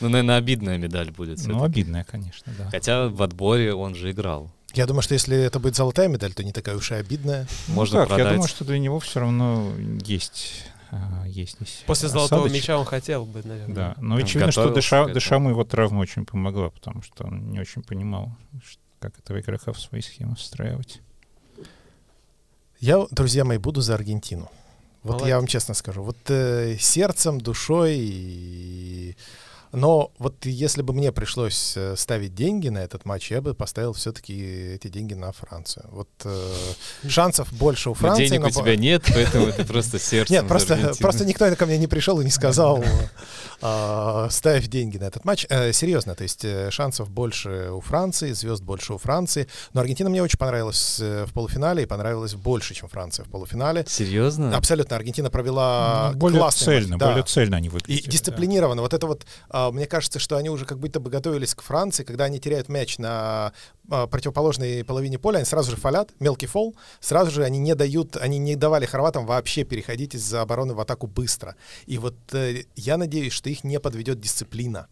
Ну, 0.00 0.08
наверное, 0.08 0.36
обидная 0.36 0.78
медаль 0.78 1.10
будет. 1.10 1.38
Ну, 1.38 1.42
всё-таки. 1.44 1.64
обидное, 1.64 2.04
конечно, 2.42 2.64
да. 2.64 2.70
Хотя 2.70 3.08
в 3.08 3.22
отборе 3.22 3.74
он 3.74 3.94
же 3.94 4.10
играл. 4.10 4.50
Я 4.74 4.86
думаю, 4.86 5.02
что 5.02 5.14
если 5.14 5.36
это 5.36 5.60
будет 5.60 5.76
золотая 5.76 6.08
медаль, 6.08 6.32
то 6.34 6.42
не 6.42 6.52
такая 6.52 6.76
уж 6.76 6.90
и 6.90 6.94
обидная. 6.94 7.46
Можно 7.68 8.00
ну, 8.00 8.02
как, 8.02 8.08
продать. 8.08 8.26
Я 8.26 8.32
думаю, 8.32 8.48
что 8.48 8.64
для 8.64 8.78
него 8.78 8.98
все 8.98 9.20
равно 9.20 9.72
есть, 10.04 10.64
а, 10.90 11.24
есть 11.26 11.56
здесь 11.56 11.84
После 11.86 12.08
золотого 12.08 12.42
осадочек. 12.42 12.62
мяча 12.62 12.78
он 12.78 12.84
хотел 12.84 13.24
бы, 13.24 13.42
наверное. 13.44 13.74
Да, 13.74 13.94
но 13.98 14.16
Он 14.16 14.22
очевидно, 14.22 14.50
что 14.50 14.68
этому. 14.68 15.10
Дешаму 15.14 15.50
его 15.50 15.64
травма 15.64 16.00
очень 16.00 16.24
помогла, 16.26 16.70
потому 16.70 17.02
что 17.02 17.24
он 17.24 17.50
не 17.50 17.60
очень 17.60 17.82
понимал, 17.82 18.32
как 18.98 19.16
этого 19.18 19.38
игрока 19.38 19.72
в 19.72 19.80
свои 19.80 20.00
схемы 20.00 20.34
встраивать. 20.34 21.00
Я, 22.80 23.06
друзья 23.12 23.44
мои, 23.44 23.58
буду 23.58 23.80
за 23.80 23.94
Аргентину. 23.94 24.50
Вот 25.04 25.12
Молодец. 25.12 25.28
я 25.28 25.36
вам 25.36 25.46
честно 25.46 25.74
скажу. 25.74 26.02
Вот 26.02 26.16
э, 26.28 26.76
сердцем, 26.80 27.40
душой 27.40 27.96
и 27.96 29.16
Но 29.76 30.12
вот 30.18 30.46
если 30.46 30.82
бы 30.82 30.92
мне 30.92 31.12
пришлось 31.12 31.74
э, 31.76 31.94
ставить 31.96 32.34
деньги 32.34 32.68
на 32.68 32.78
этот 32.78 33.04
матч, 33.04 33.30
я 33.30 33.40
бы 33.40 33.54
поставил 33.54 33.92
все-таки 33.92 34.34
эти 34.74 34.88
деньги 34.88 35.14
на 35.14 35.32
Францию. 35.32 35.86
Вот 35.90 36.08
э, 36.24 36.52
шансов 37.08 37.52
больше 37.52 37.90
у 37.90 37.92
Но 37.92 37.96
Франции. 37.96 38.26
денег 38.26 38.40
но 38.42 38.46
у 38.48 38.50
тебя 38.50 38.76
нет, 38.76 39.04
поэтому 39.12 39.52
ты 39.52 39.64
просто 39.64 39.98
сердцем 39.98 40.34
Нет, 40.34 40.48
просто, 40.48 40.92
просто 40.98 41.24
никто 41.24 41.54
ко 41.56 41.66
мне 41.66 41.78
не 41.78 41.86
пришел 41.86 42.20
и 42.20 42.24
не 42.24 42.30
сказал, 42.30 42.82
э, 43.62 44.28
ставь 44.30 44.66
деньги 44.68 44.98
на 44.98 45.04
этот 45.04 45.24
матч. 45.24 45.46
Э, 45.48 45.72
Серьезно, 45.72 46.14
то 46.14 46.22
есть 46.22 46.44
э, 46.44 46.70
шансов 46.70 47.10
больше 47.10 47.70
у 47.70 47.80
Франции, 47.80 48.32
звезд 48.32 48.62
больше 48.62 48.94
у 48.94 48.98
Франции. 48.98 49.48
Но 49.72 49.80
Аргентина 49.80 50.10
мне 50.10 50.22
очень 50.22 50.38
понравилась 50.38 50.98
э, 51.00 51.24
в 51.26 51.32
полуфинале 51.32 51.82
и 51.82 51.86
понравилась 51.86 52.34
больше, 52.34 52.74
чем 52.74 52.88
Франция 52.88 53.24
в 53.24 53.28
полуфинале. 53.30 53.84
Серьезно? 53.88 54.56
Абсолютно, 54.56 54.96
Аргентина 54.96 55.30
провела 55.30 56.10
Ну, 56.12 56.18
более 56.18 56.38
классный 56.40 56.74
матч, 56.74 56.82
цельно, 56.84 56.98
да. 56.98 57.08
более 57.08 57.24
цельно 57.24 57.56
они 57.56 57.66
И 57.66 57.70
выглядели. 57.70 58.04
да. 58.04 58.10
дисциплинированно. 58.12 58.82
Вот 58.82 58.94
это 58.94 59.06
вот, 59.06 59.26
а, 59.50 59.63
мне 59.72 59.86
кажется, 59.86 60.18
что 60.18 60.36
они 60.36 60.50
уже 60.50 60.66
как 60.66 60.78
будто 60.78 61.00
бы 61.00 61.10
готовились 61.10 61.54
к 61.54 61.62
Франции, 61.62 62.04
когда 62.04 62.24
они 62.24 62.40
теряют 62.40 62.68
мяч 62.68 62.98
на 62.98 63.52
а, 63.90 64.06
противоположной 64.06 64.84
половине 64.84 65.18
поля, 65.18 65.36
они 65.38 65.44
сразу 65.44 65.70
же 65.70 65.76
фалят, 65.76 66.10
мелкий 66.20 66.46
фол, 66.46 66.74
сразу 67.00 67.30
же 67.30 67.44
они 67.44 67.58
не 67.58 67.74
дают, 67.74 68.16
они 68.16 68.38
не 68.38 68.56
давали 68.56 68.86
хорватам 68.86 69.26
вообще 69.26 69.64
переходить 69.64 70.14
из-за 70.14 70.42
обороны 70.42 70.74
в 70.74 70.80
атаку 70.80 71.06
быстро. 71.06 71.56
И 71.86 71.98
вот 71.98 72.14
э, 72.32 72.64
я 72.76 72.96
надеюсь, 72.96 73.32
что 73.32 73.50
их 73.50 73.64
не 73.64 73.78
подведет 73.80 74.20
дисциплина. 74.20 74.88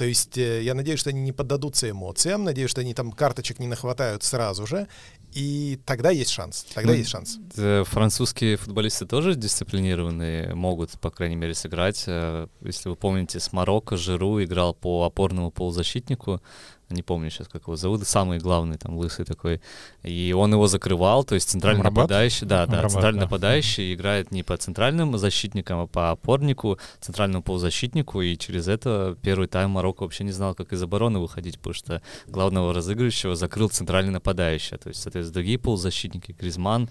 То 0.00 0.06
есть 0.06 0.38
э, 0.38 0.62
я 0.62 0.72
надеюсь, 0.72 0.98
что 0.98 1.10
они 1.10 1.20
не 1.20 1.32
поддадутся 1.32 1.90
эмоциям, 1.90 2.44
надеюсь, 2.44 2.70
что 2.70 2.80
они 2.80 2.94
там 2.94 3.12
карточек 3.12 3.58
не 3.58 3.66
нахватают 3.66 4.22
сразу 4.22 4.66
же, 4.66 4.88
и 5.34 5.78
тогда 5.86 6.10
есть 6.10 6.30
шанс. 6.30 6.66
Тогда 6.74 6.92
Ну, 6.92 6.98
есть 6.98 7.10
шанс. 7.10 7.38
Э, 7.56 7.84
Французские 7.86 8.56
футболисты 8.56 9.06
тоже 9.06 9.34
дисциплинированные, 9.34 10.54
могут, 10.54 10.90
по 11.00 11.10
крайней 11.10 11.36
мере, 11.36 11.54
сыграть. 11.54 12.04
Э, 12.06 12.46
Если 12.62 12.88
вы 12.88 12.96
помните, 12.96 13.40
с 13.40 13.52
Марокко 13.52 13.96
Жиру 13.96 14.42
играл 14.42 14.74
по 14.74 15.04
опорному 15.04 15.50
полузащитнику, 15.50 16.40
не 16.90 17.02
помню 17.02 17.30
сейчас, 17.30 17.48
как 17.48 17.62
его 17.62 17.76
зовут, 17.76 18.06
самый 18.06 18.38
главный, 18.38 18.76
там, 18.76 18.96
лысый 18.96 19.24
такой, 19.24 19.60
и 20.02 20.34
он 20.36 20.52
его 20.52 20.66
закрывал, 20.66 21.24
то 21.24 21.34
есть 21.34 21.48
центральный 21.48 21.80
Амрабат? 21.80 22.04
нападающий, 22.04 22.46
да, 22.46 22.66
да, 22.66 22.72
Амрабат, 22.72 22.92
центральный 22.92 23.20
да. 23.20 23.26
нападающий 23.26 23.94
играет 23.94 24.30
не 24.32 24.42
по 24.42 24.56
центральным 24.56 25.16
защитникам, 25.16 25.80
а 25.80 25.86
по 25.86 26.10
опорнику, 26.10 26.78
центральному 27.00 27.42
полузащитнику, 27.42 28.20
и 28.20 28.36
через 28.36 28.68
это 28.68 29.16
первый 29.22 29.48
тайм 29.48 29.70
Марокко 29.70 30.02
вообще 30.02 30.24
не 30.24 30.32
знал, 30.32 30.54
как 30.54 30.72
из 30.72 30.82
обороны 30.82 31.18
выходить, 31.18 31.58
потому 31.58 31.74
что 31.74 32.02
главного 32.26 32.74
разыгрывающего 32.74 33.34
закрыл 33.36 33.68
центральный 33.68 34.12
нападающий, 34.12 34.76
то 34.76 34.88
есть, 34.88 35.02
соответственно, 35.02 35.34
другие 35.34 35.58
полузащитники, 35.58 36.34
Гризман, 36.38 36.88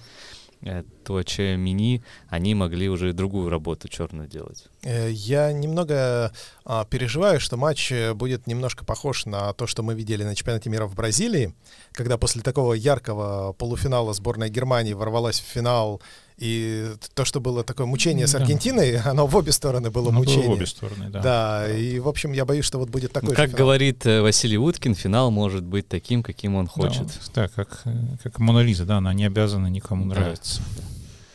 э, 0.61 0.83
Туаче, 1.03 1.55
Мини, 1.55 2.03
они 2.27 2.55
могли 2.55 2.89
уже 2.89 3.13
другую 3.13 3.49
работу 3.49 3.87
черную 3.87 4.27
делать. 4.27 4.65
Э, 4.83 5.09
Я 5.11 5.51
немного 5.51 6.31
а, 6.65 6.85
переживаю, 6.85 7.39
что 7.39 7.57
матч 7.57 7.91
э, 7.91 8.13
будет 8.13 8.47
немножко 8.47 8.85
похож 8.85 9.25
на 9.25 9.53
то, 9.53 9.67
что 9.67 9.83
мы 9.83 9.95
видели 9.95 10.23
на 10.23 10.35
чемпионате 10.35 10.69
мира 10.69 10.85
в 10.85 10.95
Бразилии, 10.95 11.53
когда 11.91 12.17
после 12.17 12.41
такого 12.41 12.73
яркого 12.73 13.53
полуфинала 13.53 14.13
сборная 14.13 14.49
Германии 14.49 14.93
ворвалась 14.93 15.39
в 15.39 15.45
финал, 15.45 16.01
и 16.39 16.93
то, 17.13 17.25
что 17.25 17.39
было 17.41 17.63
такое 17.63 17.85
мучение 17.87 18.27
с 18.27 18.31
Да. 18.31 18.39
Аргентиной, 18.39 18.97
оно 19.05 19.27
в 19.27 19.35
обе 19.35 19.51
стороны 19.51 19.89
было 19.91 20.11
Ну, 20.11 20.19
было 20.19 20.25
мучение. 20.25 20.47
в 20.49 20.51
обе 20.53 20.65
стороны, 20.65 21.09
да. 21.09 21.21
Да, 21.21 21.69
и, 21.69 21.99
в 21.99 22.07
общем, 22.07 22.31
я 22.33 22.45
боюсь, 22.45 22.65
что 22.65 22.79
вот 22.79 22.89
будет 22.89 23.11
такой 23.11 23.29
Ну, 23.29 23.35
же 23.35 23.41
как 23.41 23.51
говорит 23.51 24.05
э, 24.05 24.21
Василий 24.21 24.57
Уткин, 24.57 24.95
финал 24.95 25.31
может 25.31 25.63
быть 25.63 25.87
таким, 25.87 26.23
каким 26.23 26.55
он 26.55 26.67
хочет. 26.67 27.07
Да, 27.33 27.43
да, 27.43 27.47
как, 27.49 27.81
э, 27.85 27.91
как 28.23 28.39
Мона 28.39 28.59
Лиза, 28.59 28.85
да, 28.85 28.97
она 28.97 29.13
не 29.13 29.25
обязана 29.25 29.67
никому 29.67 30.03
Да. 30.09 30.15
нравиться. 30.19 30.61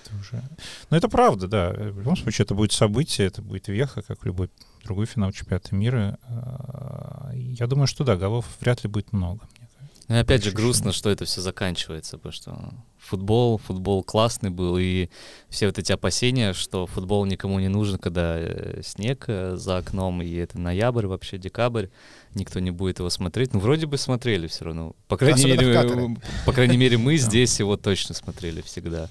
Это 0.04 0.16
уже... 0.20 0.42
Но 0.90 0.96
это 0.96 1.08
правда, 1.08 1.48
да. 1.48 1.70
В 1.70 1.98
любом 1.98 2.16
случае, 2.16 2.44
это 2.44 2.54
будет 2.54 2.72
событие, 2.72 3.26
это 3.26 3.42
будет 3.42 3.68
веха, 3.68 4.02
как 4.02 4.24
любой 4.24 4.48
другой 4.84 5.06
финал 5.06 5.32
чемпионата 5.32 5.74
мира. 5.74 6.18
А, 6.28 7.30
Я 7.34 7.66
думаю, 7.66 7.86
что 7.86 8.04
да, 8.04 8.16
голов 8.16 8.44
вряд 8.60 8.84
ли 8.84 8.90
будет 8.90 9.12
много. 9.12 9.40
И 10.08 10.12
опять 10.12 10.44
же 10.44 10.50
грустно, 10.50 10.92
что 10.92 11.08
это 11.08 11.24
все 11.24 11.40
заканчивается, 11.40 12.18
потому 12.18 12.32
что 12.32 12.74
футбол, 12.98 13.56
футбол 13.58 14.02
классный 14.02 14.50
был, 14.50 14.76
и 14.76 15.08
все 15.48 15.66
вот 15.66 15.78
эти 15.78 15.92
опасения, 15.92 16.52
что 16.52 16.86
футбол 16.86 17.24
никому 17.24 17.58
не 17.58 17.68
нужен, 17.68 17.98
когда 17.98 18.36
э, 18.38 18.82
снег 18.84 19.24
э, 19.28 19.56
за 19.56 19.78
окном, 19.78 20.20
и 20.20 20.30
это 20.34 20.58
ноябрь 20.58 21.06
вообще, 21.06 21.38
декабрь, 21.38 21.86
никто 22.34 22.60
не 22.60 22.70
будет 22.70 22.98
его 22.98 23.08
смотреть. 23.08 23.54
Ну, 23.54 23.60
вроде 23.60 23.86
бы 23.86 23.96
смотрели 23.96 24.46
все 24.46 24.66
равно. 24.66 24.94
По 25.08 25.16
крайней 25.16 25.44
мере, 25.44 26.16
по 26.44 26.52
крайней 26.52 26.76
мере, 26.76 26.98
мы 26.98 27.12
Да. 27.18 27.22
здесь 27.22 27.58
его 27.58 27.76
точно 27.78 28.14
смотрели 28.14 28.60
всегда. 28.60 29.08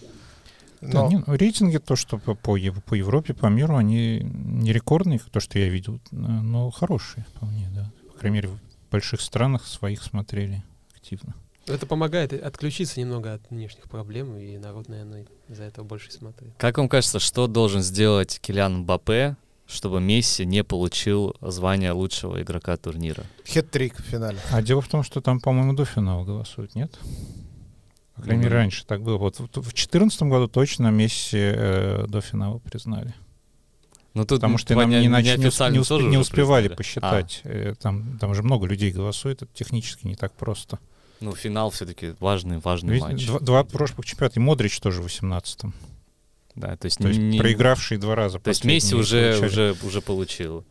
Да, 0.82 1.04
Но- 1.04 1.10
не, 1.10 1.24
ну, 1.26 1.36
рейтинги, 1.36 1.78
то, 1.78 1.96
что 1.96 2.18
по, 2.20 2.36
по, 2.36 2.58
по 2.86 2.94
Европе, 2.94 3.34
по 3.34 3.48
миру, 3.48 3.78
они 3.78 4.20
не 4.22 4.74
рекордные, 4.74 5.20
то, 5.32 5.40
что 5.40 5.58
я 5.58 5.70
видел, 5.70 5.96
э, 6.12 6.16
но 6.16 6.70
хорошие 6.70 7.26
вполне, 7.36 7.68
да. 7.74 7.92
По 8.12 8.20
крайней 8.20 8.36
мере, 8.36 8.50
в 8.50 8.60
больших 8.92 9.22
странах 9.22 9.66
своих 9.66 10.04
смотрели 10.04 10.62
активно. 11.04 11.34
Это 11.68 11.86
помогает 11.86 12.34
отключиться 12.34 13.00
немного 13.00 13.34
от 13.34 13.50
внешних 13.50 13.84
проблем, 13.90 14.38
и 14.38 14.58
народ, 14.58 14.90
наверное, 14.90 15.26
из-за 15.50 15.64
этого 15.64 15.86
больше 15.86 16.12
смотрит. 16.12 16.52
Как 16.58 16.78
вам 16.78 16.90
кажется, 16.90 17.20
что 17.20 17.48
должен 17.48 17.82
сделать 17.82 18.40
Килиан 18.42 18.80
Мбаппе, 18.80 19.38
чтобы 19.66 20.02
Месси 20.02 20.46
не 20.46 20.64
получил 20.64 21.36
звание 21.42 21.92
лучшего 21.94 22.42
игрока 22.42 22.76
турнира? 22.76 23.24
Хет-трик 23.46 23.96
в 24.02 24.02
финале. 24.06 24.40
А 24.52 24.62
дело 24.62 24.82
в 24.82 24.88
том, 24.90 25.04
что 25.04 25.22
там, 25.22 25.40
по-моему, 25.40 25.74
до 25.74 25.86
финала 25.86 26.26
голосуют, 26.26 26.76
нет? 26.76 26.98
По 28.16 28.22
крайней 28.24 28.44
мере, 28.44 28.56
Ну, 28.56 28.60
раньше 28.62 28.86
так 28.86 29.02
было. 29.02 29.18
Вот 29.18 29.40
в 29.40 29.48
2014 29.54 30.24
году 30.24 30.48
точно 30.50 30.90
Месси 30.92 31.38
э, 31.40 32.06
до 32.08 32.20
финала 32.22 32.60
признали. 32.60 33.14
Ну, 34.14 34.26
тут 34.26 34.42
Потому 34.42 34.58
что 34.60 34.76
нам 34.76 34.90
не- 34.90 35.00
не, 35.02 35.08
нач- 35.08 35.38
не, 35.38 35.46
усп- 35.48 35.72
не 35.72 35.80
усп- 35.80 36.10
не 36.10 36.18
успевали 36.18 36.68
признали. 36.68 36.76
посчитать. 36.78 37.42
Э, 37.46 37.74
Там, 37.82 38.20
там 38.20 38.36
же 38.36 38.44
много 38.44 38.68
людей 38.68 38.92
голосует, 38.92 39.42
это 39.42 39.52
технически 39.54 40.06
не 40.06 40.16
так 40.16 40.34
просто. 40.34 40.78
Ну, 41.24 41.34
финал 41.34 41.70
все-таки 41.70 42.16
важный, 42.20 42.58
важный 42.58 42.94
Ведь 42.96 43.02
матч. 43.04 43.26
два, 43.28 43.40
два 43.40 43.64
прошлых 43.64 44.06
чемпионата, 44.06 44.40
и 44.40 44.44
Модрич 44.44 44.80
тоже 44.82 45.02
в 45.02 45.06
18-м. 45.06 45.74
Да, 46.56 46.76
то 46.76 46.86
есть, 46.86 46.98
То 46.98 47.08
есть 47.08 47.20
не- 47.20 47.40
проигравший 47.40 47.98
два 47.98 48.14
раза. 48.16 48.40
То 48.40 48.50
есть 48.50 48.66
Месси 48.66 48.94
уже, 48.94 49.40
уже, 49.42 49.74
уже 49.84 50.02
получил. 50.02 50.66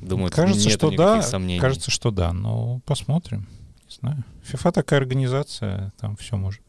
Думаю, 0.00 0.30
Кажется, 0.32 0.68
что 0.70 0.90
да. 0.90 1.22
сомнений. 1.22 1.60
Кажется, 1.60 1.90
что 1.92 2.10
да, 2.10 2.32
но 2.32 2.80
посмотрим. 2.84 3.46
Не 3.88 3.94
знаю. 3.94 4.24
ФИФА 4.44 4.72
такая 4.72 4.98
организация, 5.00 5.92
там 6.00 6.16
все 6.16 6.36
может. 6.36 6.60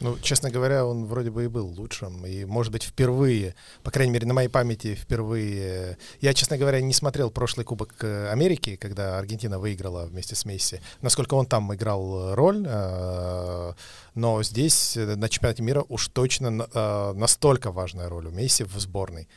Ну, 0.00 0.16
честно 0.22 0.50
говоря, 0.50 0.86
он 0.86 1.04
вроде 1.04 1.30
бы 1.30 1.44
и 1.44 1.48
был 1.48 1.66
лучшим. 1.66 2.24
И, 2.24 2.46
может 2.46 2.72
быть, 2.72 2.84
впервые, 2.84 3.54
по 3.82 3.90
крайней 3.90 4.12
мере, 4.14 4.26
на 4.26 4.32
моей 4.32 4.48
памяти 4.48 4.94
впервые... 4.94 5.98
Я, 6.22 6.32
честно 6.32 6.56
говоря, 6.56 6.80
не 6.80 6.94
смотрел 6.94 7.30
прошлый 7.30 7.64
Кубок 7.66 7.94
э, 8.02 8.28
Америки, 8.30 8.76
когда 8.76 9.18
Аргентина 9.18 9.58
выиграла 9.58 10.06
вместе 10.06 10.34
с 10.34 10.46
Месси. 10.46 10.80
Насколько 11.02 11.34
он 11.34 11.44
там 11.44 11.74
играл 11.74 12.34
роль. 12.34 12.64
э, 12.66 13.72
Но 14.14 14.42
здесь, 14.42 14.96
э, 14.96 15.16
на 15.16 15.28
чемпионате 15.28 15.62
мира, 15.62 15.84
уж 15.88 16.08
точно 16.08 16.48
на- 16.50 16.68
э, 16.72 17.12
настолько 17.12 17.70
важная 17.70 18.08
роль 18.08 18.26
у 18.26 18.30
Месси 18.30 18.64
в 18.64 18.72
сборной. 18.80 19.28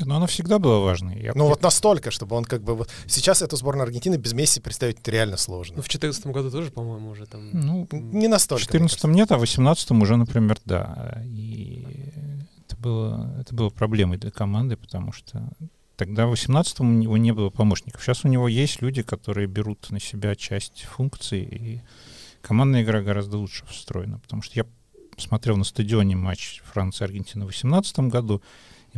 Но 0.00 0.16
она 0.16 0.26
всегда 0.26 0.58
была 0.58 0.78
важной. 0.78 1.20
Я- 1.20 1.32
Ну, 1.34 1.46
вот 1.48 1.62
настолько, 1.62 2.10
чтобы 2.10 2.36
он 2.36 2.44
как 2.44 2.62
бы... 2.62 2.74
вот- 2.76 2.88
Сейчас 3.06 3.42
эту 3.42 3.56
сборную 3.56 3.84
Аргентины 3.84 4.14
без 4.16 4.32
Месси 4.32 4.60
представить 4.60 5.06
реально 5.08 5.36
сложно. 5.36 5.76
Ну, 5.76 5.82
в 5.82 5.86
2014 5.88 6.26
году 6.26 6.50
тоже, 6.50 6.70
по-моему, 6.70 7.10
уже 7.10 7.26
там... 7.26 7.50
Ну, 7.52 7.88
Не 7.92 8.26
в 8.28 8.30
настолько. 8.30 8.62
мне 8.78 8.88
14 8.88 9.04
нет, 9.04 9.32
а 9.32 9.36
в 9.38 9.40
18 9.40 9.90
уже, 9.92 10.16
например, 10.16 10.58
да. 10.64 11.20
И 11.24 11.86
это 12.66 12.76
было, 12.76 13.34
это 13.40 13.54
было 13.54 13.70
проблемой 13.70 14.18
для 14.18 14.30
команды, 14.30 14.76
потому 14.76 15.10
что 15.12 15.50
тогда 15.96 16.26
в 16.26 16.30
18 16.30 16.78
у 16.80 16.84
него 16.84 17.16
не 17.16 17.32
было 17.32 17.50
помощников. 17.50 18.00
Сейчас 18.02 18.24
у 18.24 18.28
него 18.28 18.46
есть 18.46 18.80
люди, 18.82 19.02
которые 19.02 19.48
берут 19.48 19.90
на 19.90 19.98
себя 19.98 20.36
часть 20.36 20.82
функций, 20.84 21.42
и 21.42 21.82
командная 22.40 22.82
игра 22.84 23.00
гораздо 23.02 23.38
лучше 23.38 23.64
встроена. 23.66 24.20
Потому 24.20 24.42
что 24.42 24.54
я 24.60 24.66
смотрел 25.16 25.56
на 25.56 25.64
стадионе 25.64 26.14
матч 26.14 26.62
Франции-Аргентины 26.72 27.44
в 27.44 27.48
18 27.48 27.98
году, 28.10 28.42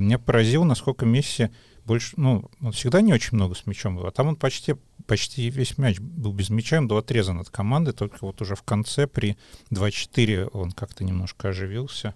и 0.01 0.03
меня 0.03 0.19
поразило, 0.19 0.65
насколько 0.65 1.05
Месси 1.05 1.51
больше, 1.85 2.15
ну, 2.17 2.51
он 2.61 2.73
всегда 2.73 3.01
не 3.01 3.13
очень 3.13 3.37
много 3.37 3.55
с 3.55 3.67
мячом 3.67 3.97
был, 3.97 4.07
а 4.07 4.11
там 4.11 4.29
он 4.29 4.37
почти, 4.37 4.77
почти 5.07 5.51
весь 5.51 5.77
мяч 5.77 5.99
был 6.01 6.33
без 6.33 6.51
мяча, 6.51 6.79
он 6.79 6.89
был 6.89 6.97
отрезан 6.97 7.39
от 7.39 7.51
команды, 7.51 7.93
только 7.93 8.19
вот 8.21 8.41
уже 8.41 8.55
в 8.55 8.63
конце 8.63 9.07
при 9.07 9.37
2-4 9.71 10.51
он 10.53 10.73
как-то 10.73 11.05
немножко 11.05 11.49
оживился. 11.49 12.15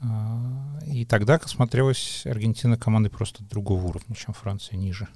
А, 0.00 0.78
И 0.86 1.04
тогда 1.04 1.38
смотрелась 1.38 2.22
Аргентина 2.26 2.76
командой 2.76 3.08
просто 3.08 3.42
другого 3.44 3.86
уровня, 3.86 4.14
чем 4.14 4.34
Франция, 4.34 4.76
ниже. 4.76 5.08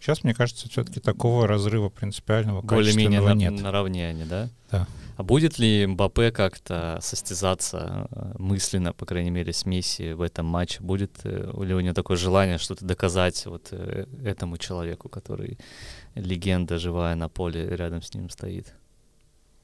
Сейчас, 0.00 0.22
мне 0.24 0.34
кажется, 0.34 0.68
все-таки 0.68 1.00
такого 1.00 1.46
разрыва 1.46 1.88
принципиального, 1.88 2.62
Более-менее 2.62 3.20
качественного 3.20 3.28
на- 3.28 3.38
нет. 3.38 3.62
наравне 3.62 4.08
они, 4.08 4.24
да? 4.24 4.48
Да. 4.70 4.86
А 5.16 5.24
будет 5.24 5.58
ли 5.58 5.84
Мбаппе 5.86 6.30
как-то 6.30 6.98
состязаться 7.02 8.06
э, 8.10 8.34
мысленно, 8.38 8.92
по 8.92 9.04
крайней 9.04 9.30
мере, 9.30 9.52
с 9.52 9.66
Месси 9.66 10.12
в 10.12 10.22
этом 10.22 10.46
матче? 10.46 10.80
Будет 10.80 11.10
э, 11.24 11.50
ли 11.64 11.74
у 11.74 11.80
него 11.80 11.92
такое 11.94 12.16
желание 12.16 12.58
что-то 12.58 12.84
доказать 12.84 13.44
вот 13.46 13.68
э, 13.72 14.06
этому 14.24 14.58
человеку, 14.58 15.08
который 15.08 15.58
легенда 16.14 16.78
живая 16.78 17.16
на 17.16 17.28
поле 17.28 17.68
рядом 17.68 18.00
с 18.00 18.14
ним 18.14 18.30
стоит? 18.30 18.72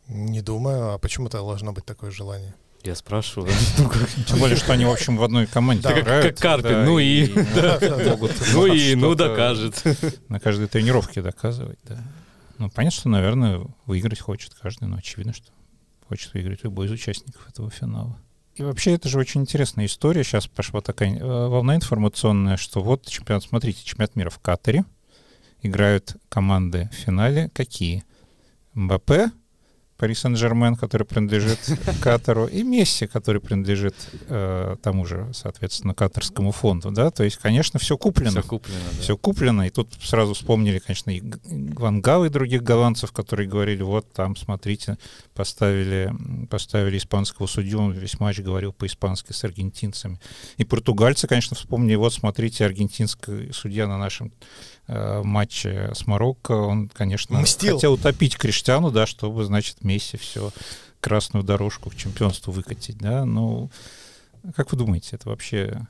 Не 0.09 0.43
думаю. 0.43 0.95
А 0.95 0.99
почему-то 0.99 1.38
должно 1.38 1.73
быть 1.73 1.85
такое 1.85 2.11
желание. 2.11 2.55
Я 2.85 2.95
спрашиваю. 2.95 3.50
Тем 4.26 4.38
более, 4.38 4.57
что 4.57 4.75
они, 4.75 4.85
в 4.85 4.91
общем, 4.91 5.17
в 5.17 5.23
одной 5.23 5.47
команде 5.47 5.88
как- 5.88 6.38
Карпин, 6.38 6.85
ну 6.85 6.99
и- 6.99 7.29
могут 8.11 8.33
Ну 8.53 8.67
и, 8.67 8.91
что-то 8.91 8.97
ну, 8.97 9.14
докажет. 9.14 9.83
На 10.29 10.38
каждой 10.38 10.69
тренировке 10.69 11.23
доказывать, 11.23 11.79
да. 11.85 11.99
Ну, 12.59 12.69
понятно, 12.69 12.99
что, 12.99 13.09
наверное, 13.09 13.62
выиграть 13.87 14.21
хочет 14.21 14.53
каждый, 14.55 14.87
но 14.87 14.99
очевидно, 14.99 15.33
что 15.33 15.50
хочет 16.09 16.35
выиграть 16.35 16.62
любой 16.62 16.87
из 16.87 16.91
участников 16.91 17.49
этого 17.49 17.71
финала. 17.71 18.19
И 18.55 18.62
вообще, 18.62 18.93
это 18.93 19.09
же 19.09 19.19
очень 19.19 19.41
интересная 19.41 19.87
история. 19.87 20.23
Сейчас 20.23 20.47
пошла 20.47 20.81
такая 20.83 21.19
э, 21.19 21.49
волна 21.49 21.76
информационная, 21.76 22.59
что 22.59 22.83
вот 22.83 23.07
чемпионат, 23.07 23.45
смотрите, 23.45 23.83
чемпионат 23.83 24.14
мира 24.14 24.31
в 24.31 24.38
Катаре. 24.38 24.85
Играют 25.62 26.17
команды 26.29 26.91
в 26.93 26.95
финале. 26.95 27.50
Какие? 27.55 28.05
Мбаппе, 28.75 29.31
Пари 30.05 30.15
Сен-Жермен, 30.15 30.77
который 30.77 31.07
принадлежит 31.07 31.59
Катару, 32.03 32.45
и 32.45 32.63
Месси, 32.63 33.07
который 33.07 33.41
принадлежит 33.41 33.95
э, 34.29 34.77
тому 34.83 35.07
же, 35.07 35.31
соответственно, 35.33 35.95
катарскому 35.95 36.53
фонду, 36.53 36.91
да, 36.91 37.11
то 37.11 37.25
есть, 37.25 37.39
конечно, 37.39 37.79
все 37.79 37.97
куплено. 37.97 38.33
Все 38.33 38.43
куплено, 38.43 38.79
да. 38.93 39.01
Все 39.01 39.17
куплено, 39.17 39.67
и 39.67 39.71
тут 39.71 39.89
сразу 40.03 40.35
вспомнили, 40.35 40.79
конечно, 40.79 41.09
и 41.09 41.23
Ван 41.47 42.03
Гал 42.03 42.27
и 42.27 42.29
других 42.29 42.63
голландцев, 42.63 43.13
которые 43.13 43.49
говорили, 43.49 43.83
вот 43.83 44.13
там, 44.13 44.37
смотрите, 44.37 44.99
поставили, 45.33 46.13
поставили 46.51 46.99
испанского 46.99 47.47
судью, 47.47 47.81
он 47.81 47.93
весь 47.93 48.21
матч 48.21 48.41
говорил 48.41 48.75
по-испански 48.75 49.33
с 49.33 49.43
аргентинцами. 49.43 50.21
И 50.59 50.65
португальцы, 50.65 51.27
конечно, 51.27 51.57
вспомнили, 51.57 51.95
вот 51.95 52.13
смотрите, 52.13 52.67
аргентинский 52.67 53.55
судья 53.55 53.87
на 53.87 53.97
нашем 53.97 54.35
матче 54.88 55.91
с 55.95 56.07
Марокко, 56.07 56.53
он, 56.53 56.88
конечно, 56.88 57.41
Мстил. 57.41 57.76
хотел 57.76 57.95
утопить 57.95 58.37
Криштиану, 58.37 58.91
да, 58.91 59.07
чтобы, 59.07 59.45
значит, 59.45 59.83
Месси 59.83 60.17
все 60.19 60.53
красную 61.00 61.43
дорожку 61.45 61.91
к 61.91 61.95
чемпионству 61.97 62.53
выкатить, 62.53 62.99
да, 62.99 63.25
ну, 63.25 63.71
как 64.57 64.73
вы 64.73 64.79
думаете, 64.79 65.11
это 65.12 65.29
вообще 65.31 65.87